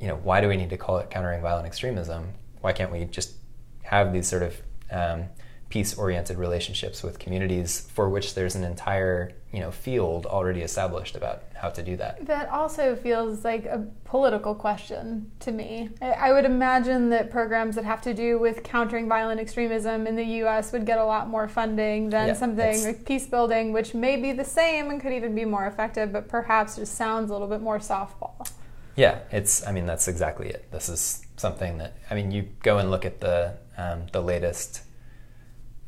you 0.00 0.08
know, 0.08 0.16
why 0.16 0.40
do 0.40 0.48
we 0.48 0.56
need 0.56 0.70
to 0.70 0.78
call 0.78 0.96
it 0.96 1.10
countering 1.10 1.42
violent 1.42 1.66
extremism? 1.66 2.32
Why 2.62 2.72
can't 2.72 2.90
we 2.90 3.04
just 3.04 3.34
have 3.82 4.14
these 4.14 4.26
sort 4.26 4.42
of 4.42 4.56
um, 4.90 5.24
peace-oriented 5.70 6.36
relationships 6.36 7.02
with 7.02 7.18
communities 7.18 7.88
for 7.94 8.08
which 8.08 8.34
there's 8.34 8.56
an 8.56 8.64
entire 8.64 9.32
you 9.52 9.60
know 9.60 9.70
field 9.70 10.26
already 10.26 10.62
established 10.62 11.16
about 11.16 11.44
how 11.54 11.68
to 11.70 11.82
do 11.82 11.96
that. 11.96 12.26
That 12.26 12.48
also 12.48 12.96
feels 12.96 13.44
like 13.44 13.66
a 13.66 13.86
political 14.04 14.54
question 14.54 15.30
to 15.40 15.52
me. 15.52 15.90
I 16.00 16.32
would 16.32 16.44
imagine 16.44 17.10
that 17.10 17.30
programs 17.30 17.74
that 17.76 17.84
have 17.84 18.00
to 18.02 18.14
do 18.14 18.38
with 18.38 18.62
countering 18.62 19.08
violent 19.08 19.40
extremism 19.40 20.06
in 20.06 20.16
the 20.16 20.24
U.S. 20.42 20.72
would 20.72 20.86
get 20.86 20.98
a 20.98 21.04
lot 21.04 21.28
more 21.28 21.48
funding 21.48 22.10
than 22.10 22.28
Yeah, 22.28 22.34
something 22.34 22.84
like 22.84 23.04
peace 23.04 23.26
building, 23.26 23.72
which 23.72 23.94
may 23.94 24.16
be 24.16 24.32
the 24.32 24.44
same 24.44 24.90
and 24.90 25.00
could 25.00 25.12
even 25.12 25.34
be 25.34 25.44
more 25.44 25.66
effective, 25.66 26.12
but 26.12 26.28
perhaps 26.28 26.76
just 26.76 26.94
sounds 26.94 27.30
a 27.30 27.32
little 27.32 27.48
bit 27.48 27.60
more 27.60 27.78
softball. 27.78 28.48
Yeah, 28.96 29.20
it's. 29.30 29.66
I 29.66 29.72
mean, 29.72 29.86
that's 29.86 30.08
exactly 30.08 30.48
it. 30.48 30.70
This 30.72 30.88
is 30.88 31.24
something 31.36 31.78
that. 31.78 31.96
I 32.10 32.14
mean, 32.14 32.30
you 32.30 32.48
go 32.62 32.78
and 32.78 32.90
look 32.90 33.04
at 33.04 33.20
the 33.20 33.54
um, 33.76 34.06
the 34.12 34.20
latest 34.20 34.82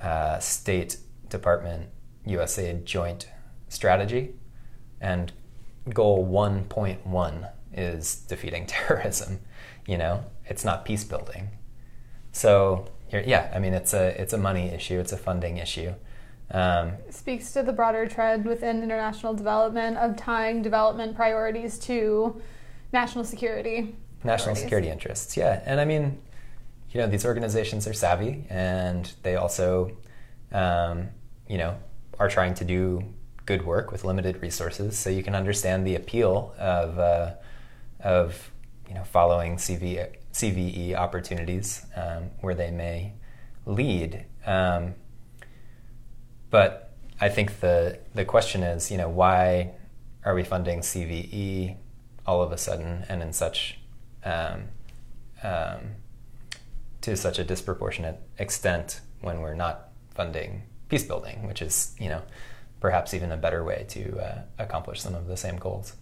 uh, 0.03 0.39
State 0.39 0.99
Department 1.29 1.89
USAID 2.27 2.85
joint 2.85 3.29
strategy, 3.69 4.35
and 5.01 5.33
goal 5.93 6.25
one 6.25 6.65
point 6.65 7.07
one 7.07 7.47
is 7.73 8.17
defeating 8.29 8.67
terrorism. 8.67 9.41
You 9.87 9.99
know, 9.99 10.25
it's 10.47 10.65
not 10.65 10.85
peace 10.85 11.05
building. 11.05 11.51
So 12.33 12.87
yeah, 13.11 13.51
I 13.55 13.59
mean, 13.59 13.75
it's 13.75 13.95
a 13.95 14.21
it's 14.21 14.33
a 14.33 14.39
money 14.39 14.69
issue. 14.69 14.99
It's 14.99 15.13
a 15.13 15.17
funding 15.17 15.59
issue. 15.59 15.93
Um, 16.51 16.93
speaks 17.09 17.53
to 17.53 17.63
the 17.63 17.73
broader 17.73 18.07
trend 18.07 18.45
within 18.45 18.83
international 18.83 19.33
development 19.33 19.97
of 19.97 20.17
tying 20.17 20.61
development 20.61 21.17
priorities 21.17 21.79
to 21.81 22.41
national 22.93 23.25
security. 23.25 23.97
national 24.23 24.55
priorities. 24.55 24.63
security 24.63 24.89
interests. 24.89 25.37
Yeah, 25.37 25.63
and 25.65 25.81
I 25.81 25.87
mean, 25.87 26.21
you 26.93 27.01
know, 27.01 27.07
these 27.07 27.25
organizations 27.25 27.87
are 27.87 27.95
savvy, 27.95 28.45
and 28.51 29.11
they 29.23 29.37
also, 29.37 29.97
um, 30.53 31.09
you 31.49 31.57
know, 31.57 31.77
are 32.19 32.29
trying 32.29 32.55
to 32.55 32.65
do 32.65 33.03
good 33.47 33.65
work 33.65 33.91
with 33.91 34.05
limited 34.05 34.41
resources. 34.43 34.99
So 34.99 35.11
you 35.11 35.23
can 35.23 35.35
understand 35.35 35.87
the 35.87 35.95
appeal 35.95 36.55
of 36.59 36.99
uh, 36.99 37.35
of 38.01 38.51
you 38.89 38.95
know 38.95 39.05
following 39.05 39.57
CV, 39.57 40.07
CVE 40.33 40.95
opportunities 40.95 41.87
um, 41.97 42.31
where 42.41 42.55
they 42.55 42.71
may 42.71 43.15
lead. 43.65 44.27
Um, 44.47 44.95
but 46.51 46.93
I 47.21 47.31
think 47.31 47.61
the 47.61 48.01
the 48.15 48.25
question 48.25 48.63
is, 48.63 48.91
you 48.91 48.99
know, 48.99 49.09
why 49.09 49.73
are 50.25 50.35
we 50.35 50.45
funding 50.45 50.81
CVE 50.81 51.77
all 52.27 52.43
of 52.43 52.53
a 52.53 52.59
sudden 52.59 53.05
and 53.09 53.23
in 53.23 53.33
such 53.33 53.79
um, 54.25 54.69
um, 55.43 55.97
to 57.03 57.17
such 57.17 57.39
a 57.39 57.45
disproportionate 57.45 58.21
extent 58.39 59.01
when 59.21 59.41
we're 59.41 59.55
not 59.55 59.91
funding 60.15 60.63
peace 60.89 61.05
building, 61.05 61.47
which 61.47 61.63
is 61.63 61.95
you 61.99 62.09
know 62.09 62.23
perhaps 62.81 63.15
even 63.15 63.31
a 63.31 63.37
better 63.37 63.63
way 63.63 63.87
to 63.89 64.19
uh, 64.19 64.43
accomplish 64.59 65.01
some 65.01 65.15
of 65.15 65.27
the 65.29 65.37
same 65.37 65.57
goals. 65.57 65.95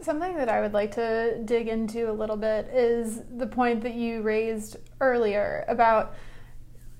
Something 0.00 0.36
that 0.36 0.48
I 0.48 0.60
would 0.60 0.72
like 0.72 0.94
to 0.94 1.38
dig 1.44 1.68
into 1.68 2.10
a 2.10 2.12
little 2.12 2.36
bit 2.36 2.68
is 2.68 3.20
the 3.36 3.46
point 3.46 3.82
that 3.82 3.94
you 3.94 4.22
raised 4.22 4.76
earlier 5.00 5.64
about, 5.68 6.14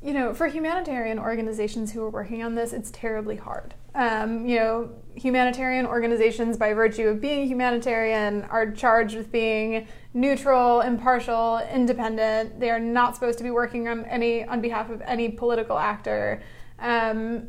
you 0.03 0.13
know, 0.13 0.33
for 0.35 0.47
humanitarian 0.47 1.19
organizations 1.19 1.93
who 1.93 2.03
are 2.03 2.11
working 2.11 2.43
on 2.43 2.55
this, 2.55 2.73
it's 2.73 2.91
terribly 2.91 3.37
hard. 3.37 3.75
Um, 3.95 4.47
you 4.47 4.57
know, 4.57 4.91
humanitarian 5.15 5.87
organizations, 5.87 6.59
by 6.59 6.75
virtue 6.75 7.09
of 7.09 7.21
being 7.21 7.47
humanitarian, 7.47 8.43
are 8.45 8.71
charged 8.71 9.17
with 9.17 9.33
being 9.33 9.89
neutral, 10.17 10.81
impartial, 10.81 11.61
independent. 11.71 12.59
They 12.59 12.71
are 12.71 12.81
not 12.81 13.15
supposed 13.15 13.37
to 13.37 13.45
be 13.45 13.51
working 13.51 13.87
on 13.87 14.07
any 14.07 14.45
on 14.45 14.63
behalf 14.63 14.89
of 14.89 15.03
any 15.03 15.29
political 15.29 15.79
actor. 15.79 16.43
Um, 16.79 17.49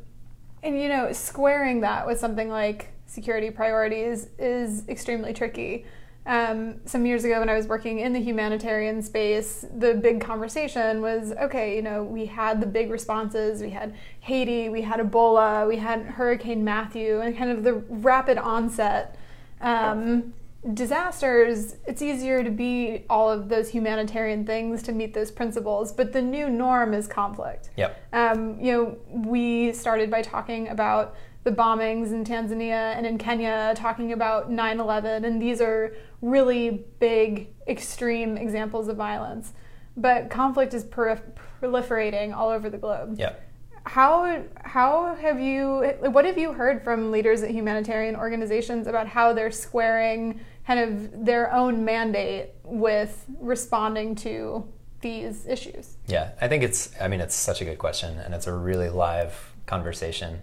and 0.62 0.80
you 0.80 0.90
know, 0.90 1.14
squaring 1.14 1.82
that 1.82 2.06
with 2.06 2.20
something 2.20 2.50
like 2.50 2.90
security 3.06 3.50
priorities 3.50 4.28
is 4.38 4.88
extremely 4.90 5.34
tricky. 5.34 5.86
Um, 6.26 6.82
some 6.84 7.06
years 7.06 7.24
ago, 7.24 7.40
when 7.40 7.48
I 7.48 7.56
was 7.56 7.68
working 7.68 8.00
in 8.00 8.12
the 8.12 8.20
humanitarian 8.20 9.02
space, 9.02 9.66
the 9.74 9.94
big 9.94 10.20
conversation 10.20 11.02
was 11.02 11.32
okay, 11.32 11.74
you 11.74 11.82
know, 11.82 12.04
we 12.04 12.26
had 12.26 12.60
the 12.60 12.68
big 12.68 12.92
responses. 12.92 13.62
We 13.62 13.70
had 13.70 13.96
Haiti, 14.20 14.68
we 14.68 14.82
had 14.82 15.00
Ebola, 15.00 15.66
we 15.66 15.78
had 15.78 16.02
Hurricane 16.02 16.66
Matthew, 16.66 17.22
and 17.22 17.38
kind 17.38 17.50
of 17.50 17.64
the 17.64 17.76
rapid 17.76 18.38
onset 18.38 19.18
um, 19.62 20.34
disasters. 20.74 21.76
It's 21.86 22.02
easier 22.02 22.44
to 22.44 22.50
be 22.50 23.06
all 23.10 23.30
of 23.30 23.50
those 23.50 23.70
humanitarian 23.70 24.46
things 24.46 24.84
to 24.84 24.92
meet 24.92 25.14
those 25.14 25.32
principles, 25.32 25.92
but 25.92 26.12
the 26.14 26.22
new 26.22 26.50
norm 26.50 26.94
is 26.94 27.08
conflict. 27.08 27.70
Yep. 27.78 28.10
Um, 28.14 28.60
you 28.60 28.72
know, 28.72 28.98
we 29.10 29.72
started 29.74 30.10
by 30.10 30.22
talking 30.22 30.68
about 30.70 31.16
the 31.44 31.52
bombings 31.52 32.12
in 32.12 32.26
Tanzania 32.26 32.96
and 32.96 33.06
in 33.06 33.18
Kenya, 33.18 33.74
talking 33.78 34.12
about 34.12 34.52
9 34.52 34.80
11, 34.80 35.24
and 35.24 35.42
these 35.42 35.62
are 35.62 35.96
really 36.22 36.86
big, 37.00 37.54
extreme 37.68 38.36
examples 38.36 38.90
of 38.90 38.98
violence. 38.98 39.54
But 39.96 40.30
conflict 40.30 40.74
is 40.74 40.84
prolif- 40.84 41.22
proliferating 41.62 42.36
all 42.36 42.50
over 42.50 42.70
the 42.70 42.78
globe. 42.78 43.16
Yep. 43.18 43.47
How 43.88 44.44
how 44.64 45.16
have 45.16 45.40
you 45.40 45.94
what 46.02 46.26
have 46.26 46.38
you 46.38 46.52
heard 46.52 46.84
from 46.84 47.10
leaders 47.10 47.42
at 47.42 47.52
humanitarian 47.52 48.18
organizations 48.18 48.86
about 48.86 49.08
how 49.08 49.32
they're 49.32 49.50
squaring 49.50 50.42
kind 50.66 50.80
of 50.82 51.26
their 51.26 51.54
own 51.54 51.86
mandate 51.86 52.50
with 52.64 53.26
responding 53.40 54.14
to 54.16 54.68
these 55.00 55.46
issues? 55.46 55.96
Yeah, 56.06 56.32
I 56.42 56.50
think 56.50 56.64
it's. 56.64 56.92
I 57.00 57.08
mean, 57.08 57.22
it's 57.22 57.36
such 57.36 57.62
a 57.62 57.66
good 57.66 57.78
question, 57.78 58.20
and 58.20 58.34
it's 58.34 58.46
a 58.48 58.54
really 58.54 58.90
live 58.90 59.54
conversation. 59.66 60.42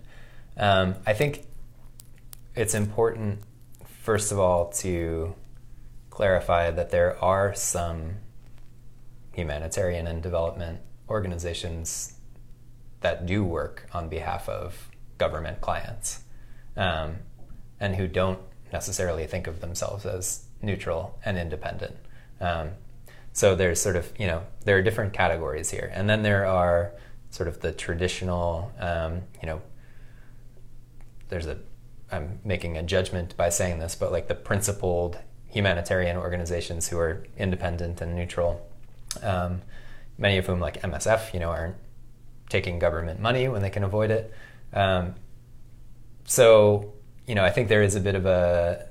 Um, 0.56 0.94
I 1.06 1.12
think 1.12 1.46
it's 2.54 2.74
important, 2.74 3.40
first 3.84 4.32
of 4.32 4.38
all, 4.38 4.70
to 4.72 5.34
clarify 6.08 6.70
that 6.70 6.90
there 6.90 7.22
are 7.22 7.54
some 7.54 8.14
humanitarian 9.32 10.06
and 10.06 10.22
development 10.22 10.80
organizations 11.10 12.13
that 13.04 13.26
do 13.26 13.44
work 13.44 13.86
on 13.92 14.08
behalf 14.08 14.48
of 14.48 14.88
government 15.18 15.60
clients 15.60 16.24
um, 16.74 17.16
and 17.78 17.96
who 17.96 18.08
don't 18.08 18.38
necessarily 18.72 19.26
think 19.26 19.46
of 19.46 19.60
themselves 19.60 20.06
as 20.06 20.46
neutral 20.62 21.18
and 21.22 21.36
independent. 21.36 21.94
Um, 22.40 22.70
so 23.34 23.54
there's 23.54 23.78
sort 23.78 23.96
of, 23.96 24.10
you 24.18 24.26
know, 24.26 24.44
there 24.64 24.78
are 24.78 24.82
different 24.82 25.12
categories 25.12 25.68
here. 25.70 25.92
And 25.94 26.08
then 26.08 26.22
there 26.22 26.46
are 26.46 26.92
sort 27.28 27.46
of 27.46 27.60
the 27.60 27.72
traditional, 27.72 28.72
um, 28.80 29.20
you 29.42 29.48
know, 29.48 29.60
there's 31.28 31.46
a, 31.46 31.58
I'm 32.10 32.40
making 32.42 32.78
a 32.78 32.82
judgment 32.82 33.36
by 33.36 33.50
saying 33.50 33.80
this, 33.80 33.94
but 33.94 34.12
like 34.12 34.28
the 34.28 34.34
principled 34.34 35.18
humanitarian 35.46 36.16
organizations 36.16 36.88
who 36.88 36.98
are 36.98 37.26
independent 37.36 38.00
and 38.00 38.16
neutral, 38.16 38.66
um, 39.22 39.60
many 40.16 40.38
of 40.38 40.46
whom, 40.46 40.58
like 40.58 40.80
MSF, 40.80 41.34
you 41.34 41.40
know, 41.40 41.50
aren't 41.50 41.76
taking 42.48 42.78
government 42.78 43.20
money 43.20 43.48
when 43.48 43.62
they 43.62 43.70
can 43.70 43.84
avoid 43.84 44.10
it. 44.10 44.32
Um, 44.72 45.14
so, 46.24 46.94
you 47.26 47.34
know, 47.34 47.44
I 47.44 47.50
think 47.50 47.68
there 47.68 47.82
is 47.82 47.94
a 47.94 48.00
bit 48.00 48.14
of 48.14 48.26
a 48.26 48.88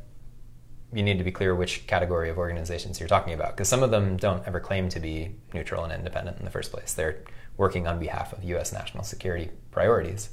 you 0.94 1.02
need 1.02 1.18
to 1.18 1.24
be 1.24 1.32
clear 1.32 1.56
which 1.56 1.88
category 1.88 2.30
of 2.30 2.38
organizations 2.38 3.00
you're 3.00 3.10
talking 3.10 3.34
about 3.34 3.52
because 3.52 3.68
some 3.68 3.82
of 3.82 3.92
them 3.92 4.16
don't 4.18 4.46
ever 4.48 4.60
claim 4.60 4.90
to 4.90 5.00
be 5.00 5.36
neutral 5.54 5.84
and 5.84 5.92
independent 5.92 6.38
in 6.38 6.46
the 6.46 6.52
first 6.52 6.72
place. 6.72 6.94
They're 6.94 7.24
working 7.58 7.88
on 7.88 8.00
behalf 8.00 8.34
of 8.34 8.44
U.S. 8.44 8.72
national 8.72 9.04
security 9.04 9.50
priorities 9.72 10.30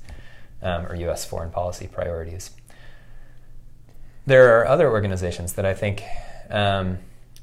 um, 0.62 0.87
or 0.87 0.94
U.S. 0.96 1.24
foreign 1.24 1.50
policy 1.50 1.87
priorities. 1.87 2.50
There 4.26 4.59
are 4.59 4.66
other 4.66 4.90
organizations 4.90 5.54
that 5.54 5.64
I 5.64 5.74
think 5.74 6.02
um, 6.50 6.98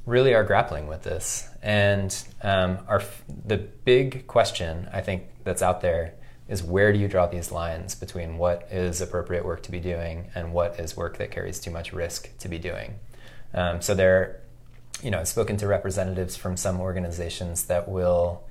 really 0.06 0.34
are 0.34 0.44
grappling 0.44 0.86
with 0.86 1.02
this, 1.02 1.48
and 1.62 2.16
um, 2.42 2.78
are 2.88 3.00
f- 3.00 3.22
the 3.44 3.58
big 3.58 4.26
question 4.26 4.88
I 4.92 5.00
think 5.00 5.24
that's 5.48 5.62
out 5.62 5.80
there 5.80 6.14
is 6.46 6.62
where 6.62 6.92
do 6.92 6.98
you 6.98 7.08
draw 7.08 7.26
these 7.26 7.50
lines 7.50 7.94
between 7.94 8.36
what 8.36 8.68
is 8.70 9.00
appropriate 9.00 9.44
work 9.44 9.62
to 9.62 9.70
be 9.70 9.80
doing 9.80 10.30
and 10.34 10.52
what 10.52 10.78
is 10.78 10.96
work 10.96 11.16
that 11.16 11.30
carries 11.30 11.58
too 11.58 11.70
much 11.70 11.92
risk 11.92 12.36
to 12.38 12.48
be 12.48 12.58
doing. 12.58 12.94
Um, 13.54 13.80
so 13.80 13.94
there, 13.94 14.40
you 15.02 15.10
know, 15.10 15.20
I've 15.20 15.28
spoken 15.28 15.56
to 15.58 15.66
representatives 15.66 16.36
from 16.36 16.56
some 16.56 16.80
organizations 16.80 17.64
that 17.64 17.88
will 17.88 18.44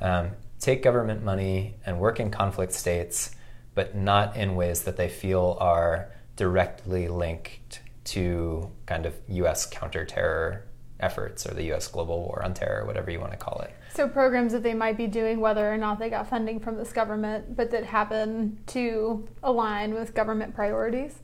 um, 0.00 0.30
take 0.60 0.82
government 0.82 1.24
money 1.24 1.74
and 1.84 1.98
work 1.98 2.20
in 2.20 2.30
conflict 2.30 2.72
states, 2.72 3.34
but 3.74 3.96
not 3.96 4.36
in 4.36 4.54
ways 4.54 4.82
that 4.82 4.96
they 4.96 5.08
feel 5.08 5.56
are 5.60 6.12
directly 6.36 7.08
linked 7.08 7.80
to 8.04 8.70
kind 8.86 9.06
of 9.06 9.14
U.S. 9.28 9.68
counterterror 9.68 10.62
efforts 11.00 11.46
or 11.46 11.54
the 11.54 11.64
U.S. 11.64 11.88
global 11.88 12.20
war 12.20 12.42
on 12.44 12.54
terror, 12.54 12.84
whatever 12.84 13.10
you 13.10 13.20
want 13.20 13.32
to 13.32 13.38
call 13.38 13.60
it. 13.60 13.72
So 13.98 14.06
programs 14.06 14.52
that 14.52 14.62
they 14.62 14.74
might 14.74 14.96
be 14.96 15.08
doing, 15.08 15.40
whether 15.40 15.74
or 15.74 15.76
not 15.76 15.98
they 15.98 16.08
got 16.08 16.30
funding 16.30 16.60
from 16.60 16.76
this 16.76 16.92
government, 16.92 17.56
but 17.56 17.72
that 17.72 17.82
happen 17.82 18.60
to 18.68 19.26
align 19.42 19.92
with 19.92 20.14
government 20.14 20.54
priorities. 20.54 21.16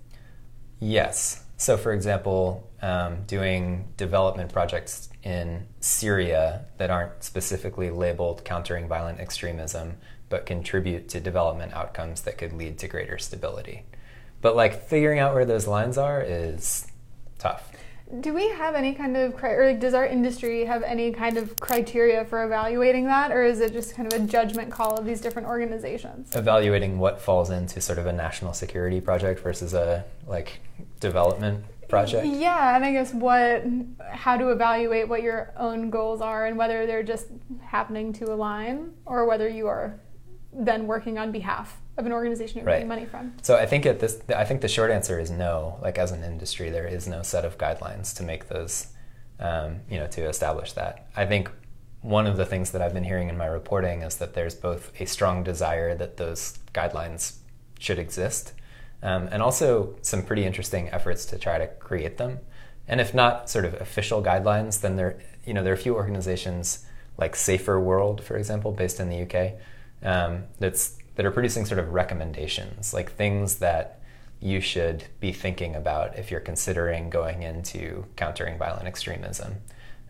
Yes. 0.81 1.45
So, 1.57 1.77
for 1.77 1.93
example, 1.93 2.69
um, 2.83 3.23
doing 3.29 3.87
development 3.97 4.53
projects 4.53 5.09
in 5.23 5.69
Syria 5.79 6.65
that 6.79 6.91
aren't 6.91 7.23
specifically 7.23 7.91
labeled 7.91 8.45
countering 8.45 8.89
violent 8.89 9.21
extremism, 9.21 9.97
but 10.29 10.45
contribute 10.45 11.09
to 11.11 11.21
development 11.21 11.75
outcomes 11.75 12.23
that 12.23 12.39
could 12.39 12.55
lead 12.55 12.77
to 12.81 12.89
greater 12.89 13.19
stability. 13.19 13.85
But 14.41 14.57
like 14.57 14.89
figuring 14.89 15.21
out 15.21 15.33
where 15.33 15.45
those 15.45 15.69
lines 15.69 15.97
are 15.97 16.21
is 16.21 16.89
tough. 17.39 17.71
Do 18.21 18.33
we 18.33 18.49
have 18.51 18.75
any 18.75 18.95
kind 18.95 19.17
of, 19.17 19.43
or 19.43 19.75
does 19.75 19.95
our 19.95 20.07
industry 20.07 20.65
have 20.65 20.83
any 20.83 21.11
kind 21.11 21.37
of 21.37 21.59
criteria 21.59 22.25
for 22.25 22.45
evaluating 22.45 23.07
that, 23.07 23.33
or 23.33 23.43
is 23.45 23.61
it 23.61 23.73
just 23.73 23.95
kind 23.95 24.13
of 24.13 24.21
a 24.21 24.27
judgment 24.27 24.71
call 24.71 24.97
of 24.97 25.05
these 25.05 25.21
different 25.21 25.49
organizations? 25.49 26.35
Evaluating 26.37 26.99
what 26.99 27.21
falls 27.21 27.51
into 27.51 27.81
sort 27.81 27.99
of 27.99 28.07
a 28.07 28.13
national 28.13 28.53
security 28.53 29.01
project 29.01 29.41
versus 29.41 29.75
a 29.75 30.05
like 30.27 30.61
development 31.01 31.65
project. 31.89 32.27
Yeah, 32.27 32.77
and 32.77 32.85
I 32.85 32.93
guess 32.93 33.13
what, 33.13 33.65
how 34.11 34.37
to 34.37 34.51
evaluate 34.51 35.09
what 35.09 35.23
your 35.23 35.53
own 35.57 35.91
goals 35.91 36.21
are 36.21 36.47
and 36.47 36.57
whether 36.57 36.87
they're 36.87 37.03
just 37.03 37.29
happening 37.63 38.13
to 38.15 38.33
align 38.33 38.93
or 39.07 39.27
whether 39.27 39.49
you 39.49 39.67
are 39.67 39.99
then 40.53 40.87
working 40.87 41.19
on 41.19 41.33
behalf 41.33 41.81
of 41.97 42.07
an 42.07 42.13
organization 42.13 42.59
you're 42.59 42.67
right. 42.67 42.75
getting 42.75 42.89
money 42.89 43.07
from? 43.07 43.35
So 43.43 43.57
I 43.57 43.67
think 43.67 43.87
at 43.87 44.01
this, 44.01 44.21
I 44.35 44.45
think 44.45 44.61
the 44.61 44.69
short 44.69 44.91
answer 44.91 45.19
is 45.19 45.31
no. 45.31 45.79
Like 45.83 45.99
as 45.99 46.11
an 46.11 46.23
industry, 46.25 46.71
there 46.71 46.87
is 46.87 47.07
no 47.07 47.23
set 47.23 47.45
of 47.45 47.59
guidelines 47.59 48.15
to 48.17 48.23
make 48.23 48.49
those, 48.49 48.89
um, 49.39 49.81
you 49.89 49.99
know, 49.99 50.07
to 50.09 50.29
establish 50.29 50.73
that. 50.73 51.07
I 51.17 51.27
think 51.27 51.51
one 52.01 52.27
of 52.27 52.37
the 52.37 52.45
things 52.45 52.73
that 52.73 52.83
I've 52.83 52.93
been 52.93 53.05
hearing 53.05 53.29
in 53.29 53.39
my 53.39 53.47
reporting 53.47 54.03
is 54.03 54.17
that 54.17 54.35
there's 54.35 54.55
both 54.55 54.93
a 55.01 55.07
strong 55.07 55.43
desire 55.43 55.95
that 55.95 56.17
those 56.17 56.59
guidelines 56.75 57.37
should 57.79 57.99
exist, 57.99 58.53
um, 59.03 59.29
and 59.31 59.43
also 59.43 59.97
some 60.03 60.23
pretty 60.23 60.45
interesting 60.45 60.89
efforts 60.91 61.25
to 61.27 61.39
try 61.39 61.59
to 61.59 61.67
create 61.67 62.19
them. 62.19 62.41
And 62.87 63.01
if 63.01 63.15
not 63.15 63.49
sort 63.49 63.65
of 63.65 63.75
official 63.81 64.23
guidelines, 64.23 64.81
then 64.81 64.97
there, 64.97 65.19
you 65.47 65.55
know, 65.55 65.63
there 65.63 65.73
are 65.73 65.77
a 65.77 65.81
few 65.81 65.95
organizations 65.95 66.85
like 67.17 67.35
Saferworld, 67.35 68.21
for 68.21 68.37
example, 68.37 68.73
based 68.73 69.01
in 69.01 69.09
the 69.09 69.23
UK, 69.23 69.55
um, 70.03 70.45
that's 70.59 70.99
that 71.17 71.25
are 71.25 71.31
producing 71.31 71.65
sort 71.65 71.79
of 71.79 71.93
recommendations, 71.93 72.93
like 72.93 73.13
things 73.13 73.57
that 73.57 74.01
you 74.41 74.61
should 74.61 75.05
be 75.21 75.33
thinking 75.33 75.75
about 75.75 76.19
if 76.19 76.31
you're 76.31 76.41
considering 76.41 77.09
going 77.09 77.43
into 77.43 78.05
countering 78.17 78.59
violent 78.59 78.87
extremism, 78.87 79.57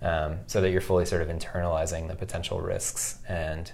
um, 0.02 0.38
so 0.46 0.60
that 0.60 0.70
you're 0.70 0.80
fully 0.80 1.04
sort 1.04 1.22
of 1.22 1.28
internalizing 1.28 2.08
the 2.08 2.14
potential 2.14 2.60
risks 2.60 3.18
and 3.28 3.72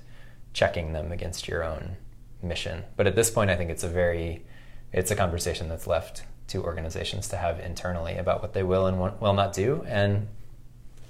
checking 0.52 0.92
them 0.92 1.12
against 1.12 1.48
your 1.48 1.62
own 1.64 1.96
mission. 2.42 2.84
But 2.96 3.06
at 3.06 3.14
this 3.14 3.30
point, 3.30 3.50
I 3.50 3.56
think 3.56 3.70
it's 3.70 3.84
a 3.84 3.88
very 3.88 4.44
it's 4.92 5.10
a 5.10 5.16
conversation 5.16 5.68
that's 5.68 5.86
left 5.86 6.24
to 6.48 6.64
organizations 6.64 7.28
to 7.28 7.36
have 7.36 7.60
internally 7.60 8.16
about 8.16 8.42
what 8.42 8.54
they 8.54 8.64
will 8.64 8.86
and 8.86 8.98
will 8.98 9.34
not 9.34 9.52
do, 9.52 9.84
and 9.86 10.26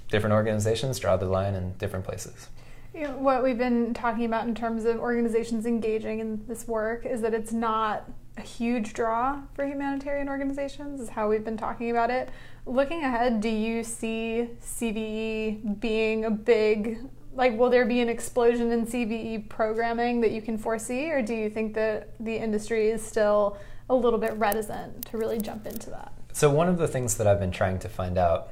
different 0.09 0.33
organizations 0.33 0.99
draw 0.99 1.17
the 1.17 1.25
line 1.25 1.55
in 1.55 1.73
different 1.73 2.05
places. 2.05 2.47
You 2.93 3.03
know, 3.03 3.11
what 3.17 3.41
we've 3.41 3.57
been 3.57 3.93
talking 3.93 4.25
about 4.25 4.47
in 4.47 4.53
terms 4.53 4.83
of 4.83 4.97
organizations 4.99 5.65
engaging 5.65 6.19
in 6.19 6.45
this 6.47 6.67
work 6.67 7.05
is 7.05 7.21
that 7.21 7.33
it's 7.33 7.53
not 7.53 8.09
a 8.37 8.41
huge 8.41 8.93
draw 8.93 9.41
for 9.53 9.65
humanitarian 9.65 10.27
organizations, 10.27 10.99
is 10.99 11.09
how 11.09 11.29
we've 11.29 11.43
been 11.43 11.57
talking 11.57 11.89
about 11.89 12.09
it. 12.09 12.29
Looking 12.65 13.03
ahead, 13.03 13.39
do 13.39 13.47
you 13.47 13.83
see 13.83 14.49
CVE 14.61 15.79
being 15.79 16.25
a 16.25 16.31
big, 16.31 16.99
like, 17.33 17.57
will 17.57 17.69
there 17.69 17.85
be 17.85 18.01
an 18.01 18.09
explosion 18.09 18.71
in 18.71 18.85
CVE 18.85 19.47
programming 19.47 20.19
that 20.21 20.31
you 20.31 20.41
can 20.41 20.57
foresee, 20.57 21.11
or 21.11 21.21
do 21.21 21.33
you 21.33 21.49
think 21.49 21.73
that 21.75 22.09
the 22.19 22.35
industry 22.35 22.89
is 22.89 23.01
still 23.01 23.57
a 23.89 23.95
little 23.95 24.19
bit 24.19 24.33
reticent 24.33 25.05
to 25.05 25.17
really 25.17 25.39
jump 25.39 25.65
into 25.65 25.89
that? 25.91 26.11
So, 26.33 26.49
one 26.49 26.67
of 26.67 26.77
the 26.77 26.87
things 26.87 27.15
that 27.17 27.27
I've 27.27 27.39
been 27.39 27.51
trying 27.51 27.79
to 27.79 27.89
find 27.89 28.17
out, 28.17 28.49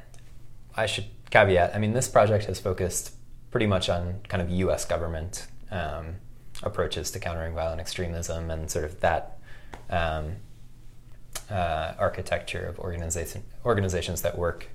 I 0.75 0.85
should 0.85 1.05
caveat, 1.29 1.75
I 1.75 1.79
mean, 1.79 1.93
this 1.93 2.07
project 2.07 2.45
has 2.45 2.59
focused 2.59 3.13
pretty 3.51 3.65
much 3.65 3.89
on 3.89 4.21
kind 4.27 4.41
of 4.41 4.49
U.S. 4.49 4.85
government 4.85 5.47
um, 5.71 6.15
approaches 6.63 7.11
to 7.11 7.19
countering 7.19 7.53
violent 7.53 7.79
extremism 7.79 8.51
and 8.51 8.69
sort 8.69 8.85
of 8.85 8.99
that 9.01 9.39
um, 9.89 10.35
uh, 11.49 11.93
architecture 11.97 12.65
of 12.65 12.79
organization, 12.79 13.43
organizations 13.65 14.21
that 14.21 14.37
work 14.37 14.67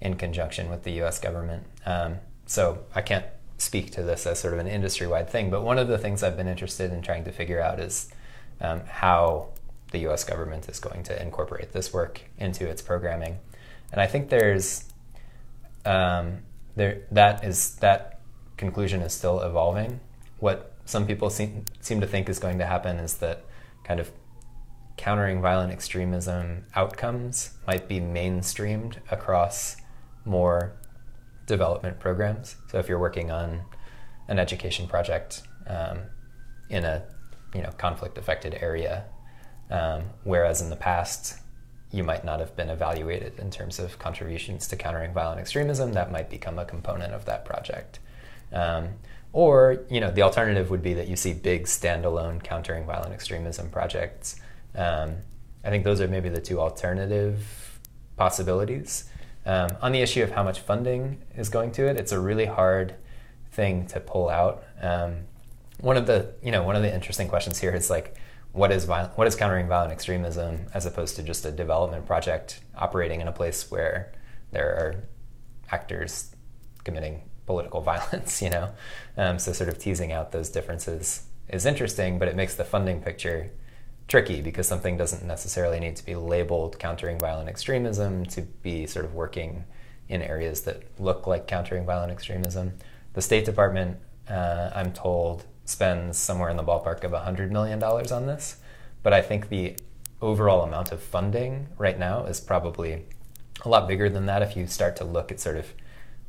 in 0.00 0.14
conjunction 0.16 0.70
with 0.70 0.84
the 0.84 0.92
U.S. 0.92 1.18
government. 1.18 1.64
Um, 1.86 2.16
so 2.46 2.84
I 2.94 3.02
can't 3.02 3.26
speak 3.58 3.90
to 3.92 4.02
this 4.02 4.26
as 4.26 4.38
sort 4.38 4.54
of 4.54 4.60
an 4.60 4.68
industry-wide 4.68 5.28
thing, 5.28 5.50
but 5.50 5.62
one 5.62 5.78
of 5.78 5.88
the 5.88 5.98
things 5.98 6.22
I've 6.22 6.36
been 6.36 6.48
interested 6.48 6.92
in 6.92 7.02
trying 7.02 7.24
to 7.24 7.32
figure 7.32 7.60
out 7.60 7.80
is 7.80 8.10
um, 8.60 8.82
how 8.86 9.48
the 9.90 9.98
U.S. 10.00 10.24
government 10.24 10.68
is 10.68 10.78
going 10.78 11.02
to 11.04 11.20
incorporate 11.20 11.72
this 11.72 11.92
work 11.92 12.22
into 12.38 12.66
its 12.68 12.82
programming, 12.82 13.38
and 13.90 14.00
I 14.00 14.06
think 14.06 14.28
there's 14.28 14.84
um, 15.84 16.38
there 16.76 17.00
that 17.10 17.42
is 17.44 17.76
that 17.76 18.17
conclusion 18.58 19.00
is 19.00 19.14
still 19.14 19.40
evolving. 19.40 20.00
What 20.38 20.74
some 20.84 21.06
people 21.06 21.30
seem, 21.30 21.64
seem 21.80 22.00
to 22.00 22.06
think 22.06 22.28
is 22.28 22.38
going 22.38 22.58
to 22.58 22.66
happen 22.66 22.98
is 22.98 23.14
that 23.18 23.44
kind 23.84 24.00
of 24.00 24.10
countering 24.96 25.40
violent 25.40 25.72
extremism 25.72 26.66
outcomes 26.74 27.52
might 27.66 27.88
be 27.88 28.00
mainstreamed 28.00 28.96
across 29.10 29.76
more 30.24 30.76
development 31.46 31.98
programs. 31.98 32.56
So 32.70 32.78
if 32.78 32.88
you're 32.88 32.98
working 32.98 33.30
on 33.30 33.62
an 34.26 34.38
education 34.38 34.86
project 34.86 35.42
um, 35.66 36.00
in 36.68 36.84
a 36.84 37.04
you 37.54 37.62
know 37.62 37.70
conflict 37.78 38.18
affected 38.18 38.58
area, 38.60 39.04
um, 39.70 40.02
whereas 40.24 40.60
in 40.60 40.68
the 40.68 40.76
past 40.76 41.38
you 41.90 42.04
might 42.04 42.24
not 42.24 42.40
have 42.40 42.54
been 42.54 42.68
evaluated 42.68 43.38
in 43.38 43.50
terms 43.50 43.78
of 43.78 43.98
contributions 43.98 44.68
to 44.68 44.76
countering 44.76 45.14
violent 45.14 45.40
extremism, 45.40 45.92
that 45.94 46.12
might 46.12 46.28
become 46.28 46.58
a 46.58 46.64
component 46.64 47.14
of 47.14 47.24
that 47.24 47.46
project. 47.46 47.98
Um, 48.52 48.88
or, 49.32 49.84
you 49.90 50.00
know, 50.00 50.10
the 50.10 50.22
alternative 50.22 50.70
would 50.70 50.82
be 50.82 50.94
that 50.94 51.08
you 51.08 51.16
see 51.16 51.32
big 51.32 51.64
standalone 51.64 52.42
countering 52.42 52.86
violent 52.86 53.12
extremism 53.12 53.70
projects. 53.70 54.36
Um, 54.74 55.16
I 55.64 55.70
think 55.70 55.84
those 55.84 56.00
are 56.00 56.08
maybe 56.08 56.28
the 56.28 56.40
two 56.40 56.60
alternative 56.60 57.80
possibilities. 58.16 59.04
Um, 59.44 59.70
on 59.80 59.92
the 59.92 60.00
issue 60.00 60.22
of 60.22 60.30
how 60.30 60.42
much 60.42 60.60
funding 60.60 61.22
is 61.36 61.48
going 61.48 61.72
to 61.72 61.86
it, 61.88 61.96
it's 61.96 62.12
a 62.12 62.20
really 62.20 62.46
hard 62.46 62.94
thing 63.52 63.86
to 63.88 64.00
pull 64.00 64.28
out. 64.28 64.64
Um, 64.80 65.26
one 65.80 65.96
of 65.96 66.06
the, 66.06 66.34
you 66.42 66.50
know, 66.50 66.62
one 66.62 66.76
of 66.76 66.82
the 66.82 66.92
interesting 66.92 67.28
questions 67.28 67.58
here 67.58 67.74
is 67.74 67.90
like, 67.90 68.16
what 68.52 68.72
is 68.72 68.86
violent, 68.86 69.16
what 69.16 69.26
is 69.26 69.36
countering 69.36 69.68
violent 69.68 69.92
extremism 69.92 70.66
as 70.74 70.86
opposed 70.86 71.16
to 71.16 71.22
just 71.22 71.44
a 71.44 71.50
development 71.50 72.06
project 72.06 72.60
operating 72.76 73.20
in 73.20 73.28
a 73.28 73.32
place 73.32 73.70
where 73.70 74.12
there 74.52 74.68
are 74.68 75.04
actors 75.70 76.34
committing 76.84 77.22
political 77.48 77.80
violence, 77.92 78.40
you 78.40 78.50
know. 78.50 78.70
Um, 79.16 79.40
so 79.40 79.52
sort 79.52 79.68
of 79.68 79.78
teasing 79.78 80.12
out 80.12 80.30
those 80.30 80.50
differences 80.50 81.22
is 81.48 81.66
interesting, 81.66 82.18
but 82.20 82.28
it 82.28 82.36
makes 82.36 82.54
the 82.54 82.64
funding 82.64 83.00
picture 83.02 83.50
tricky 84.06 84.40
because 84.40 84.68
something 84.68 84.96
doesn't 84.96 85.24
necessarily 85.24 85.80
need 85.80 85.96
to 85.96 86.04
be 86.04 86.14
labeled 86.14 86.78
countering 86.78 87.18
violent 87.18 87.48
extremism 87.48 88.24
to 88.26 88.42
be 88.62 88.86
sort 88.86 89.04
of 89.04 89.14
working 89.14 89.64
in 90.08 90.22
areas 90.22 90.62
that 90.62 90.82
look 90.98 91.26
like 91.26 91.46
countering 91.46 91.84
violent 91.84 92.12
extremism. 92.12 92.72
The 93.14 93.22
State 93.22 93.44
Department, 93.44 93.98
uh, 94.28 94.70
I'm 94.74 94.92
told, 94.92 95.44
spends 95.64 96.16
somewhere 96.18 96.50
in 96.50 96.56
the 96.56 96.62
ballpark 96.62 97.02
of 97.04 97.12
$100 97.12 97.50
million 97.50 97.82
on 97.82 98.26
this, 98.26 98.56
but 99.02 99.12
I 99.12 99.20
think 99.20 99.48
the 99.48 99.76
overall 100.20 100.62
amount 100.62 100.92
of 100.92 101.02
funding 101.02 101.68
right 101.76 101.98
now 101.98 102.24
is 102.24 102.40
probably 102.40 103.04
a 103.64 103.68
lot 103.68 103.88
bigger 103.88 104.08
than 104.08 104.26
that 104.26 104.42
if 104.42 104.56
you 104.56 104.66
start 104.66 104.96
to 104.96 105.04
look 105.04 105.30
at 105.30 105.40
sort 105.40 105.56
of 105.56 105.66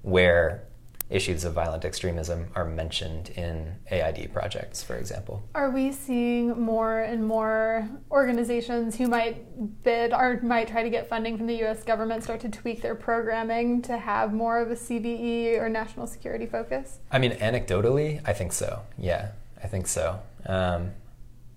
where 0.01 0.63
issues 1.09 1.43
of 1.43 1.53
violent 1.53 1.83
extremism 1.85 2.47
are 2.55 2.65
mentioned 2.65 3.29
in 3.29 3.75
AID 3.89 4.31
projects, 4.31 4.83
for 4.83 4.95
example. 4.95 5.43
Are 5.55 5.71
we 5.71 5.91
seeing 5.91 6.61
more 6.61 6.99
and 6.99 7.25
more 7.25 7.89
organizations 8.11 8.95
who 8.95 9.07
might 9.07 9.83
bid 9.83 10.13
or 10.13 10.39
might 10.43 10.67
try 10.67 10.83
to 10.83 10.89
get 10.89 11.09
funding 11.09 11.37
from 11.37 11.47
the 11.47 11.63
US 11.65 11.83
government 11.83 12.23
start 12.23 12.39
to 12.41 12.49
tweak 12.49 12.81
their 12.81 12.95
programming 12.95 13.81
to 13.83 13.97
have 13.97 14.33
more 14.33 14.59
of 14.59 14.69
a 14.69 14.75
CVE 14.75 15.59
or 15.59 15.67
national 15.67 16.05
security 16.05 16.45
focus? 16.45 16.99
I 17.11 17.17
mean, 17.17 17.31
anecdotally, 17.31 18.21
I 18.25 18.33
think 18.33 18.53
so. 18.53 18.81
Yeah, 18.97 19.31
I 19.63 19.67
think 19.67 19.87
so. 19.87 20.19
Um, 20.45 20.91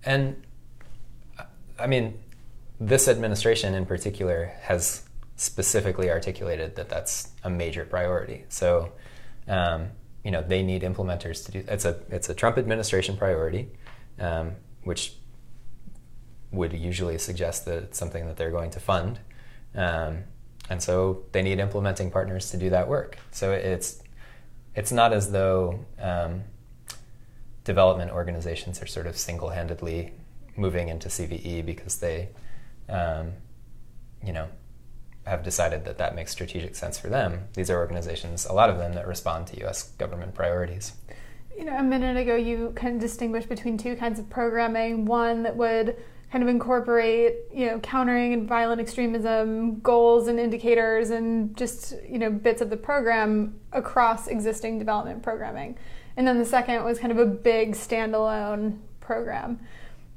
and 0.03 0.41
I 1.79 1.87
mean, 1.87 2.19
this 2.79 3.07
administration 3.07 3.75
in 3.75 3.85
particular 3.85 4.51
has 4.61 5.03
specifically 5.35 6.09
articulated 6.09 6.75
that 6.75 6.89
that's 6.89 7.29
a 7.43 7.49
major 7.49 7.85
priority. 7.85 8.45
So, 8.49 8.91
um, 9.47 9.89
you 10.23 10.31
know, 10.31 10.41
they 10.41 10.63
need 10.63 10.83
implementers 10.83 11.45
to 11.45 11.51
do. 11.51 11.63
It's 11.67 11.85
a 11.85 11.99
it's 12.09 12.29
a 12.29 12.33
Trump 12.33 12.57
administration 12.57 13.17
priority, 13.17 13.69
um, 14.19 14.53
which 14.83 15.15
would 16.51 16.73
usually 16.73 17.17
suggest 17.17 17.65
that 17.65 17.83
it's 17.83 17.97
something 17.97 18.25
that 18.27 18.37
they're 18.37 18.51
going 18.51 18.71
to 18.71 18.79
fund, 18.79 19.19
um, 19.75 20.23
and 20.69 20.81
so 20.81 21.23
they 21.31 21.41
need 21.41 21.59
implementing 21.59 22.09
partners 22.11 22.51
to 22.51 22.57
do 22.57 22.69
that 22.69 22.87
work. 22.87 23.17
So 23.31 23.51
it's 23.51 24.01
it's 24.75 24.91
not 24.91 25.13
as 25.13 25.31
though 25.31 25.85
um, 25.99 26.43
development 27.63 28.11
organizations 28.11 28.81
are 28.81 28.87
sort 28.87 29.07
of 29.07 29.17
single-handedly 29.17 30.13
moving 30.55 30.89
into 30.89 31.09
CVE 31.09 31.65
because 31.65 31.97
they, 31.97 32.29
um, 32.89 33.33
you 34.23 34.33
know, 34.33 34.47
have 35.25 35.43
decided 35.43 35.85
that 35.85 35.97
that 35.97 36.15
makes 36.15 36.31
strategic 36.31 36.75
sense 36.75 36.97
for 36.97 37.07
them. 37.07 37.45
These 37.53 37.69
are 37.69 37.77
organizations, 37.77 38.45
a 38.45 38.53
lot 38.53 38.69
of 38.69 38.77
them, 38.77 38.93
that 38.93 39.07
respond 39.07 39.47
to 39.47 39.59
U.S. 39.61 39.91
government 39.93 40.35
priorities. 40.35 40.93
You 41.57 41.65
know, 41.65 41.77
a 41.77 41.83
minute 41.83 42.17
ago 42.17 42.35
you 42.35 42.73
kind 42.75 42.95
of 42.95 43.01
distinguished 43.01 43.47
between 43.47 43.77
two 43.77 43.95
kinds 43.95 44.19
of 44.19 44.29
programming. 44.29 45.05
One 45.05 45.43
that 45.43 45.55
would 45.55 45.95
kind 46.31 46.41
of 46.41 46.49
incorporate, 46.49 47.35
you 47.53 47.67
know, 47.67 47.79
countering 47.79 48.47
violent 48.47 48.81
extremism 48.81 49.79
goals 49.81 50.27
and 50.27 50.39
indicators 50.39 51.11
and 51.11 51.55
just, 51.55 51.93
you 52.09 52.17
know, 52.17 52.31
bits 52.31 52.59
of 52.59 52.71
the 52.71 52.77
program 52.77 53.59
across 53.71 54.27
existing 54.27 54.79
development 54.79 55.21
programming. 55.21 55.77
And 56.17 56.27
then 56.27 56.39
the 56.39 56.45
second 56.45 56.83
was 56.83 56.97
kind 56.97 57.11
of 57.11 57.19
a 57.19 57.25
big 57.25 57.73
standalone 57.73 58.79
program. 58.99 59.59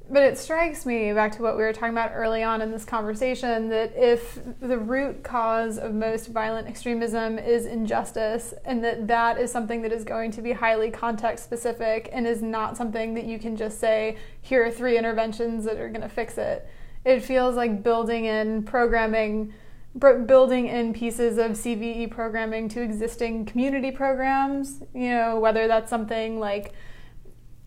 But 0.08 0.22
it 0.22 0.38
strikes 0.38 0.86
me, 0.86 1.12
back 1.12 1.32
to 1.32 1.42
what 1.42 1.56
we 1.56 1.64
were 1.64 1.72
talking 1.72 1.90
about 1.90 2.12
early 2.14 2.44
on 2.44 2.62
in 2.62 2.70
this 2.70 2.84
conversation, 2.84 3.68
that 3.70 3.92
if 3.96 4.38
the 4.60 4.78
root 4.78 5.24
cause 5.24 5.78
of 5.78 5.94
most 5.94 6.28
violent 6.28 6.68
extremism 6.68 7.40
is 7.40 7.66
injustice, 7.66 8.54
and 8.64 8.84
that 8.84 9.08
that 9.08 9.36
is 9.36 9.50
something 9.50 9.82
that 9.82 9.90
is 9.90 10.04
going 10.04 10.30
to 10.30 10.42
be 10.42 10.52
highly 10.52 10.92
context 10.92 11.44
specific 11.44 12.08
and 12.12 12.24
is 12.24 12.40
not 12.40 12.76
something 12.76 13.14
that 13.14 13.24
you 13.24 13.40
can 13.40 13.56
just 13.56 13.80
say, 13.80 14.16
here 14.42 14.64
are 14.64 14.70
three 14.70 14.96
interventions 14.96 15.64
that 15.64 15.76
are 15.76 15.88
going 15.88 16.02
to 16.02 16.08
fix 16.08 16.38
it, 16.38 16.68
it 17.04 17.24
feels 17.24 17.56
like 17.56 17.82
building 17.82 18.26
in 18.26 18.62
programming, 18.62 19.52
building 19.98 20.68
in 20.68 20.92
pieces 20.92 21.36
of 21.36 21.52
CVE 21.52 22.12
programming 22.12 22.68
to 22.68 22.80
existing 22.80 23.44
community 23.44 23.90
programs, 23.90 24.82
you 24.94 25.08
know, 25.10 25.40
whether 25.40 25.66
that's 25.66 25.90
something 25.90 26.38
like 26.38 26.74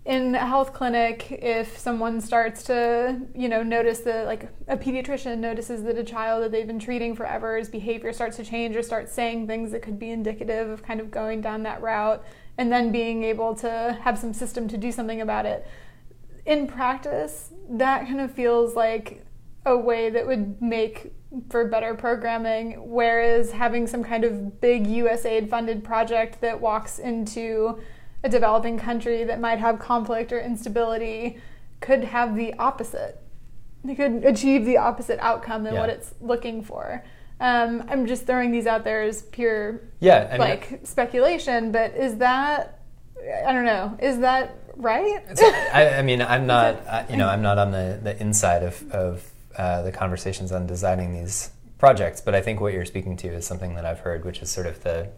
in 0.09 0.33
a 0.33 0.43
health 0.43 0.73
clinic 0.73 1.27
if 1.31 1.77
someone 1.77 2.19
starts 2.19 2.63
to 2.63 3.15
you 3.35 3.47
know 3.47 3.61
notice 3.61 3.99
that 3.99 4.25
like 4.25 4.49
a 4.67 4.75
pediatrician 4.75 5.37
notices 5.37 5.83
that 5.83 5.99
a 5.99 6.03
child 6.03 6.41
that 6.41 6.51
they've 6.51 6.65
been 6.65 6.79
treating 6.79 7.15
forever's 7.15 7.69
behavior 7.69 8.11
starts 8.11 8.35
to 8.35 8.43
change 8.43 8.75
or 8.75 8.81
starts 8.81 9.11
saying 9.11 9.45
things 9.45 9.69
that 9.69 9.83
could 9.83 9.99
be 9.99 10.09
indicative 10.09 10.67
of 10.67 10.81
kind 10.81 10.99
of 10.99 11.11
going 11.11 11.41
down 11.41 11.61
that 11.61 11.79
route 11.79 12.25
and 12.57 12.71
then 12.71 12.91
being 12.91 13.23
able 13.23 13.53
to 13.53 13.99
have 14.01 14.17
some 14.17 14.33
system 14.33 14.67
to 14.67 14.77
do 14.77 14.91
something 14.91 15.21
about 15.21 15.45
it. 15.45 15.67
In 16.43 16.65
practice 16.65 17.51
that 17.69 18.07
kind 18.07 18.19
of 18.19 18.31
feels 18.31 18.75
like 18.75 19.23
a 19.63 19.77
way 19.77 20.09
that 20.09 20.25
would 20.25 20.59
make 20.59 21.13
for 21.51 21.67
better 21.67 21.93
programming 21.93 22.89
whereas 22.89 23.51
having 23.51 23.85
some 23.85 24.03
kind 24.03 24.23
of 24.23 24.59
big 24.59 24.87
usaid 24.87 25.47
funded 25.51 25.83
project 25.83 26.41
that 26.41 26.59
walks 26.59 26.97
into 26.97 27.79
a 28.23 28.29
developing 28.29 28.77
country 28.77 29.23
that 29.23 29.39
might 29.39 29.59
have 29.59 29.79
conflict 29.79 30.31
or 30.31 30.39
instability 30.39 31.37
could 31.79 32.03
have 32.03 32.35
the 32.35 32.53
opposite. 32.55 33.21
They 33.83 33.95
could 33.95 34.25
achieve 34.25 34.65
the 34.65 34.77
opposite 34.77 35.19
outcome 35.19 35.63
than 35.63 35.73
yeah. 35.73 35.79
what 35.79 35.89
it's 35.89 36.13
looking 36.19 36.63
for. 36.63 37.03
Um, 37.39 37.85
I'm 37.87 38.05
just 38.05 38.25
throwing 38.25 38.51
these 38.51 38.67
out 38.67 38.83
there 38.83 39.01
as 39.03 39.21
pure, 39.21 39.81
yeah, 40.01 40.27
I 40.27 40.31
mean, 40.31 40.39
like 40.39 40.81
speculation. 40.83 41.71
But 41.71 41.95
is 41.95 42.17
that, 42.17 42.81
I 43.45 43.53
don't 43.53 43.63
know, 43.63 43.97
is 44.01 44.19
that 44.19 44.57
right? 44.75 45.23
I, 45.73 45.99
I, 45.99 46.01
mean, 46.01 46.21
I'm 46.21 46.45
not, 46.55 46.85
I, 46.85 47.05
you 47.09 47.15
know, 47.15 47.29
I'm 47.29 47.41
not 47.41 47.57
on 47.57 47.71
the, 47.71 47.99
the 48.03 48.19
inside 48.19 48.63
of, 48.63 48.91
of 48.91 49.31
uh, 49.57 49.83
the 49.83 49.91
conversations 49.93 50.51
on 50.51 50.67
designing 50.67 51.13
these 51.13 51.51
projects, 51.77 52.19
but 52.19 52.35
I 52.35 52.41
think 52.41 52.59
what 52.59 52.73
you're 52.73 52.83
speaking 52.83 53.15
to 53.17 53.29
is 53.29 53.47
something 53.47 53.75
that 53.75 53.85
I've 53.85 53.99
heard, 53.99 54.25
which 54.25 54.41
is 54.41 54.49
sort 54.49 54.67
of 54.67 54.83
the 54.83 55.09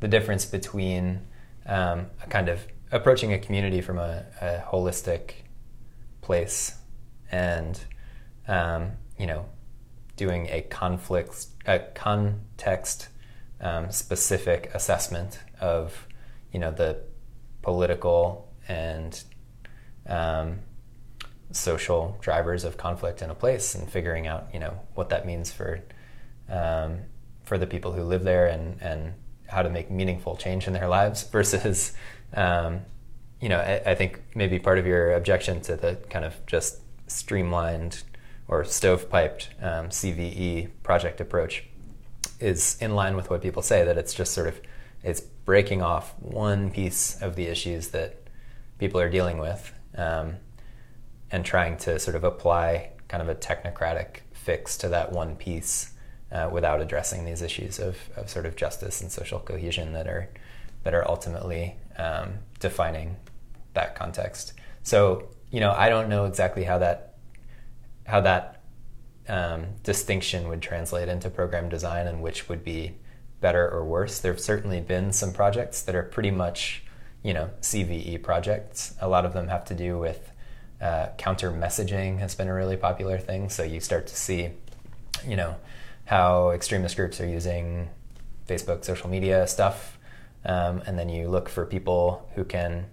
the 0.00 0.08
difference 0.08 0.44
between 0.44 1.20
um, 1.68 2.06
a 2.22 2.26
kind 2.28 2.48
of 2.48 2.66
approaching 2.90 3.32
a 3.32 3.38
community 3.38 3.80
from 3.80 3.98
a, 3.98 4.24
a 4.40 4.64
holistic 4.72 5.32
place 6.22 6.76
and 7.30 7.80
um, 8.48 8.92
you 9.18 9.26
know 9.26 9.46
doing 10.16 10.46
a 10.50 10.62
conflict 10.62 11.46
a 11.66 11.78
context 11.94 13.08
um, 13.60 13.90
specific 13.90 14.70
assessment 14.74 15.40
of 15.60 16.06
you 16.52 16.58
know 16.58 16.70
the 16.70 16.98
political 17.62 18.52
and 18.68 19.22
um, 20.06 20.60
social 21.50 22.16
drivers 22.20 22.64
of 22.64 22.76
conflict 22.76 23.22
in 23.22 23.30
a 23.30 23.34
place 23.34 23.74
and 23.74 23.90
figuring 23.90 24.26
out 24.26 24.48
you 24.52 24.60
know 24.60 24.80
what 24.94 25.10
that 25.10 25.26
means 25.26 25.52
for 25.52 25.80
um, 26.48 27.00
for 27.44 27.58
the 27.58 27.66
people 27.66 27.92
who 27.92 28.02
live 28.02 28.24
there 28.24 28.46
and 28.46 28.80
and 28.80 29.12
how 29.48 29.62
to 29.62 29.70
make 29.70 29.90
meaningful 29.90 30.36
change 30.36 30.66
in 30.66 30.72
their 30.72 30.88
lives 30.88 31.22
versus 31.32 31.92
um, 32.34 32.80
you 33.40 33.48
know 33.48 33.58
I, 33.58 33.90
I, 33.90 33.94
think 33.94 34.22
maybe 34.34 34.58
part 34.58 34.78
of 34.78 34.86
your 34.86 35.12
objection 35.12 35.60
to 35.62 35.76
the 35.76 35.96
kind 36.10 36.24
of 36.24 36.34
just 36.46 36.80
streamlined 37.06 38.02
or 38.46 38.62
stovepiped 38.64 39.48
um, 39.62 39.88
CVE 39.88 40.68
project 40.82 41.20
approach 41.20 41.64
is 42.40 42.76
in 42.80 42.94
line 42.94 43.16
with 43.16 43.30
what 43.30 43.42
people 43.42 43.62
say 43.62 43.84
that 43.84 43.98
it's 43.98 44.14
just 44.14 44.32
sort 44.32 44.46
of 44.46 44.60
it's 45.02 45.20
breaking 45.20 45.82
off 45.82 46.14
one 46.20 46.70
piece 46.70 47.20
of 47.22 47.36
the 47.36 47.46
issues 47.46 47.88
that 47.88 48.16
people 48.78 49.00
are 49.00 49.08
dealing 49.08 49.38
with 49.38 49.72
um, 49.96 50.36
and 51.30 51.44
trying 51.44 51.76
to 51.76 51.98
sort 51.98 52.16
of 52.16 52.24
apply 52.24 52.90
kind 53.08 53.22
of 53.22 53.28
a 53.28 53.34
technocratic 53.34 54.20
fix 54.32 54.76
to 54.78 54.88
that 54.88 55.12
one 55.12 55.36
piece 55.36 55.92
uh, 56.30 56.48
without 56.52 56.80
addressing 56.80 57.24
these 57.24 57.42
issues 57.42 57.78
of, 57.78 57.96
of 58.16 58.28
sort 58.28 58.46
of 58.46 58.56
justice 58.56 59.00
and 59.00 59.10
social 59.10 59.38
cohesion 59.38 59.92
that 59.92 60.06
are 60.06 60.28
that 60.84 60.94
are 60.94 61.08
ultimately 61.08 61.74
um, 61.98 62.34
defining 62.60 63.16
that 63.74 63.94
context. 63.94 64.52
So 64.82 65.28
you 65.50 65.60
know, 65.60 65.72
I 65.72 65.88
don't 65.88 66.08
know 66.08 66.26
exactly 66.26 66.64
how 66.64 66.78
that 66.78 67.14
how 68.06 68.20
that 68.22 68.62
um, 69.28 69.66
distinction 69.82 70.48
would 70.48 70.62
translate 70.62 71.08
into 71.08 71.28
program 71.30 71.68
design 71.68 72.06
and 72.06 72.22
which 72.22 72.48
would 72.48 72.64
be 72.64 72.94
better 73.40 73.68
or 73.68 73.84
worse. 73.84 74.20
There 74.20 74.32
have 74.32 74.40
certainly 74.40 74.80
been 74.80 75.12
some 75.12 75.32
projects 75.32 75.82
that 75.82 75.94
are 75.94 76.02
pretty 76.02 76.30
much 76.30 76.82
you 77.22 77.34
know 77.34 77.50
CVE 77.60 78.22
projects. 78.22 78.94
A 79.00 79.08
lot 79.08 79.24
of 79.24 79.32
them 79.32 79.48
have 79.48 79.64
to 79.66 79.74
do 79.74 79.98
with 79.98 80.30
uh, 80.80 81.08
counter 81.16 81.50
messaging 81.50 82.18
has 82.18 82.34
been 82.34 82.48
a 82.48 82.54
really 82.54 82.76
popular 82.76 83.18
thing. 83.18 83.48
So 83.48 83.62
you 83.62 83.80
start 83.80 84.06
to 84.06 84.16
see, 84.16 84.50
you 85.26 85.36
know, 85.36 85.56
how 86.08 86.52
extremist 86.52 86.96
groups 86.96 87.20
are 87.20 87.26
using 87.26 87.90
Facebook, 88.46 88.82
social 88.82 89.10
media 89.10 89.46
stuff, 89.46 89.98
um, 90.46 90.82
and 90.86 90.98
then 90.98 91.10
you 91.10 91.28
look 91.28 91.50
for 91.50 91.66
people 91.66 92.26
who 92.34 92.44
can 92.44 92.86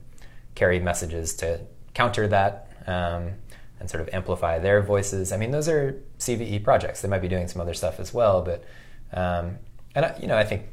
carry 0.53 0.81
messages 0.81 1.33
to 1.35 1.61
counter 1.93 2.27
that 2.27 2.69
um, 2.87 3.31
and 3.79 3.89
sort 3.89 4.01
of 4.01 4.13
amplify 4.13 4.59
their 4.59 4.81
voices. 4.81 5.31
I 5.31 5.37
mean, 5.37 5.51
those 5.51 5.69
are 5.69 6.03
CVE 6.19 6.61
projects. 6.61 7.01
They 7.01 7.07
might 7.07 7.21
be 7.21 7.29
doing 7.29 7.47
some 7.47 7.61
other 7.61 7.73
stuff 7.73 8.01
as 8.01 8.13
well, 8.13 8.41
but 8.41 8.65
um, 9.13 9.59
and 9.95 10.03
I, 10.07 10.17
you 10.21 10.27
know, 10.27 10.37
I 10.37 10.43
think 10.43 10.63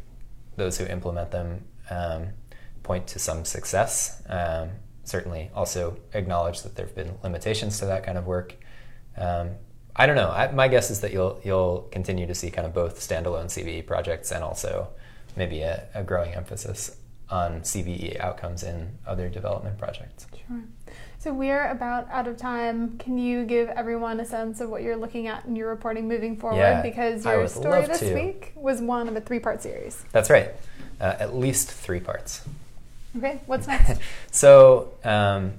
those 0.56 0.76
who 0.78 0.86
implement 0.86 1.30
them 1.30 1.64
um, 1.90 2.30
point 2.82 3.06
to 3.08 3.20
some 3.20 3.44
success. 3.44 4.20
Um, 4.28 4.70
certainly 5.04 5.48
also 5.54 5.96
acknowledge 6.12 6.62
that 6.62 6.74
there 6.74 6.86
have 6.86 6.94
been 6.96 7.12
limitations 7.22 7.78
to 7.78 7.86
that 7.86 8.04
kind 8.04 8.18
of 8.18 8.26
work. 8.26 8.56
I 9.94 10.06
don't 10.06 10.16
know. 10.16 10.30
I, 10.30 10.50
my 10.52 10.68
guess 10.68 10.90
is 10.90 11.00
that 11.00 11.12
you'll 11.12 11.40
you'll 11.44 11.88
continue 11.90 12.26
to 12.26 12.34
see 12.34 12.50
kind 12.50 12.66
of 12.66 12.72
both 12.72 12.98
standalone 12.98 13.46
CVE 13.46 13.86
projects 13.86 14.30
and 14.30 14.42
also 14.42 14.88
maybe 15.36 15.60
a, 15.62 15.84
a 15.94 16.02
growing 16.02 16.34
emphasis 16.34 16.96
on 17.30 17.60
CVE 17.62 18.20
outcomes 18.20 18.62
in 18.62 18.98
other 19.06 19.28
development 19.28 19.78
projects. 19.78 20.26
Sure. 20.46 20.62
So 21.18 21.32
we're 21.32 21.68
about 21.68 22.08
out 22.10 22.26
of 22.26 22.36
time. 22.36 22.98
Can 22.98 23.16
you 23.16 23.44
give 23.44 23.68
everyone 23.68 24.20
a 24.20 24.24
sense 24.24 24.60
of 24.60 24.68
what 24.68 24.82
you're 24.82 24.96
looking 24.96 25.28
at 25.28 25.44
in 25.44 25.56
your 25.56 25.68
reporting 25.68 26.08
moving 26.08 26.36
forward? 26.36 26.58
Yeah, 26.58 26.82
because 26.82 27.24
your 27.24 27.46
story 27.48 27.86
this 27.86 28.00
to. 28.00 28.14
week 28.14 28.52
was 28.56 28.80
one 28.80 29.08
of 29.08 29.16
a 29.16 29.20
three-part 29.20 29.62
series. 29.62 30.04
That's 30.12 30.30
right. 30.30 30.50
Uh, 31.00 31.14
at 31.18 31.34
least 31.34 31.70
three 31.70 32.00
parts. 32.00 32.44
Okay, 33.16 33.40
what's 33.46 33.66
next? 33.68 34.00
So 34.30 34.92
um, 35.04 35.54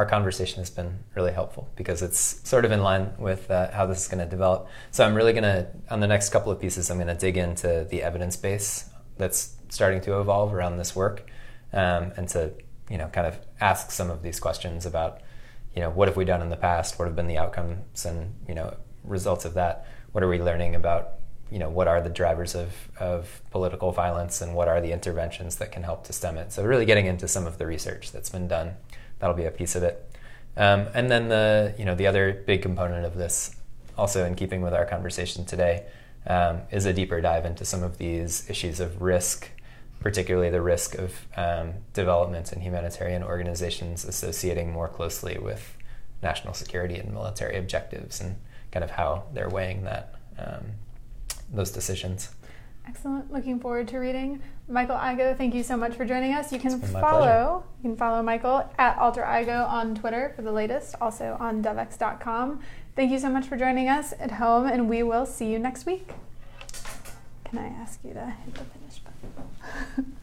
our 0.00 0.06
conversation 0.06 0.60
has 0.60 0.70
been 0.70 0.98
really 1.14 1.30
helpful 1.30 1.68
because 1.76 2.00
it's 2.00 2.40
sort 2.48 2.64
of 2.64 2.72
in 2.72 2.82
line 2.82 3.12
with 3.18 3.50
uh, 3.50 3.70
how 3.70 3.84
this 3.84 4.00
is 4.00 4.08
going 4.08 4.24
to 4.24 4.30
develop. 4.30 4.66
So 4.92 5.04
I'm 5.04 5.14
really 5.14 5.34
going 5.34 5.42
to, 5.42 5.68
on 5.90 6.00
the 6.00 6.06
next 6.06 6.30
couple 6.30 6.50
of 6.50 6.58
pieces, 6.58 6.90
I'm 6.90 6.96
going 6.96 7.08
to 7.08 7.14
dig 7.14 7.36
into 7.36 7.86
the 7.90 8.02
evidence 8.02 8.34
base 8.34 8.88
that's 9.18 9.56
starting 9.68 10.00
to 10.00 10.18
evolve 10.18 10.54
around 10.54 10.78
this 10.78 10.96
work, 10.96 11.28
um, 11.74 12.12
and 12.16 12.26
to 12.30 12.54
you 12.88 12.96
know 12.96 13.08
kind 13.08 13.26
of 13.26 13.38
ask 13.60 13.90
some 13.90 14.10
of 14.10 14.22
these 14.22 14.40
questions 14.40 14.86
about 14.86 15.20
you 15.76 15.82
know 15.82 15.90
what 15.90 16.08
have 16.08 16.16
we 16.16 16.24
done 16.24 16.40
in 16.40 16.48
the 16.48 16.56
past, 16.56 16.98
what 16.98 17.04
have 17.04 17.14
been 17.14 17.28
the 17.28 17.36
outcomes 17.36 18.06
and 18.06 18.34
you 18.48 18.54
know 18.54 18.74
results 19.04 19.44
of 19.44 19.52
that, 19.52 19.86
what 20.12 20.24
are 20.24 20.28
we 20.28 20.40
learning 20.40 20.74
about 20.74 21.20
you 21.50 21.58
know 21.58 21.68
what 21.68 21.88
are 21.88 22.00
the 22.00 22.08
drivers 22.08 22.54
of, 22.54 22.72
of 22.98 23.42
political 23.50 23.92
violence 23.92 24.40
and 24.40 24.54
what 24.54 24.66
are 24.66 24.80
the 24.80 24.92
interventions 24.92 25.56
that 25.56 25.70
can 25.70 25.82
help 25.82 26.04
to 26.04 26.12
stem 26.12 26.38
it. 26.38 26.52
So 26.52 26.64
really 26.64 26.86
getting 26.86 27.06
into 27.06 27.28
some 27.28 27.46
of 27.46 27.58
the 27.58 27.66
research 27.66 28.12
that's 28.12 28.30
been 28.30 28.48
done, 28.48 28.76
that'll 29.20 29.36
be 29.36 29.44
a 29.44 29.50
piece 29.50 29.76
of 29.76 29.82
it. 29.82 30.10
Um, 30.56 30.88
and 30.94 31.10
then 31.10 31.28
the 31.28 31.74
you 31.78 31.84
know 31.84 31.94
the 31.94 32.06
other 32.06 32.42
big 32.46 32.62
component 32.62 33.06
of 33.06 33.14
this, 33.14 33.54
also 33.96 34.24
in 34.24 34.34
keeping 34.34 34.62
with 34.62 34.74
our 34.74 34.84
conversation 34.84 35.44
today, 35.44 35.86
um, 36.26 36.62
is 36.70 36.86
a 36.86 36.92
deeper 36.92 37.20
dive 37.20 37.44
into 37.44 37.64
some 37.64 37.82
of 37.82 37.98
these 37.98 38.48
issues 38.50 38.80
of 38.80 39.00
risk, 39.00 39.48
particularly 40.00 40.50
the 40.50 40.60
risk 40.60 40.96
of 40.96 41.14
um, 41.36 41.74
development 41.92 42.52
and 42.52 42.62
humanitarian 42.62 43.22
organizations 43.22 44.04
associating 44.04 44.72
more 44.72 44.88
closely 44.88 45.38
with 45.38 45.76
national 46.22 46.52
security 46.52 46.96
and 46.96 47.12
military 47.12 47.56
objectives, 47.56 48.20
and 48.20 48.36
kind 48.72 48.84
of 48.84 48.90
how 48.90 49.24
they're 49.32 49.48
weighing 49.48 49.84
that 49.84 50.14
um, 50.38 50.64
those 51.52 51.70
decisions. 51.70 52.30
Excellent. 52.86 53.32
Looking 53.32 53.60
forward 53.60 53.88
to 53.88 53.98
reading. 53.98 54.42
Michael 54.70 54.96
Igoe, 54.96 55.36
thank 55.36 55.52
you 55.52 55.64
so 55.64 55.76
much 55.76 55.96
for 55.96 56.04
joining 56.04 56.32
us. 56.32 56.52
You 56.52 56.60
can 56.60 56.80
follow 56.80 57.64
you 57.82 57.90
can 57.90 57.96
follow 57.96 58.22
Michael 58.22 58.70
at 58.78 58.96
Alter 58.98 59.22
Igoe 59.22 59.68
on 59.68 59.96
Twitter 59.96 60.32
for 60.36 60.42
the 60.42 60.52
latest, 60.52 60.94
also 61.00 61.36
on 61.40 61.60
Devex.com. 61.62 62.60
Thank 62.94 63.10
you 63.10 63.18
so 63.18 63.30
much 63.30 63.46
for 63.46 63.56
joining 63.56 63.88
us 63.88 64.14
at 64.20 64.32
home, 64.32 64.66
and 64.66 64.88
we 64.88 65.02
will 65.02 65.26
see 65.26 65.50
you 65.50 65.58
next 65.58 65.86
week. 65.86 66.10
Can 67.44 67.58
I 67.58 67.66
ask 67.66 67.98
you 68.04 68.14
to 68.14 68.26
hit 68.26 68.54
the 68.54 68.64
finish 68.64 69.00
button? 69.00 70.16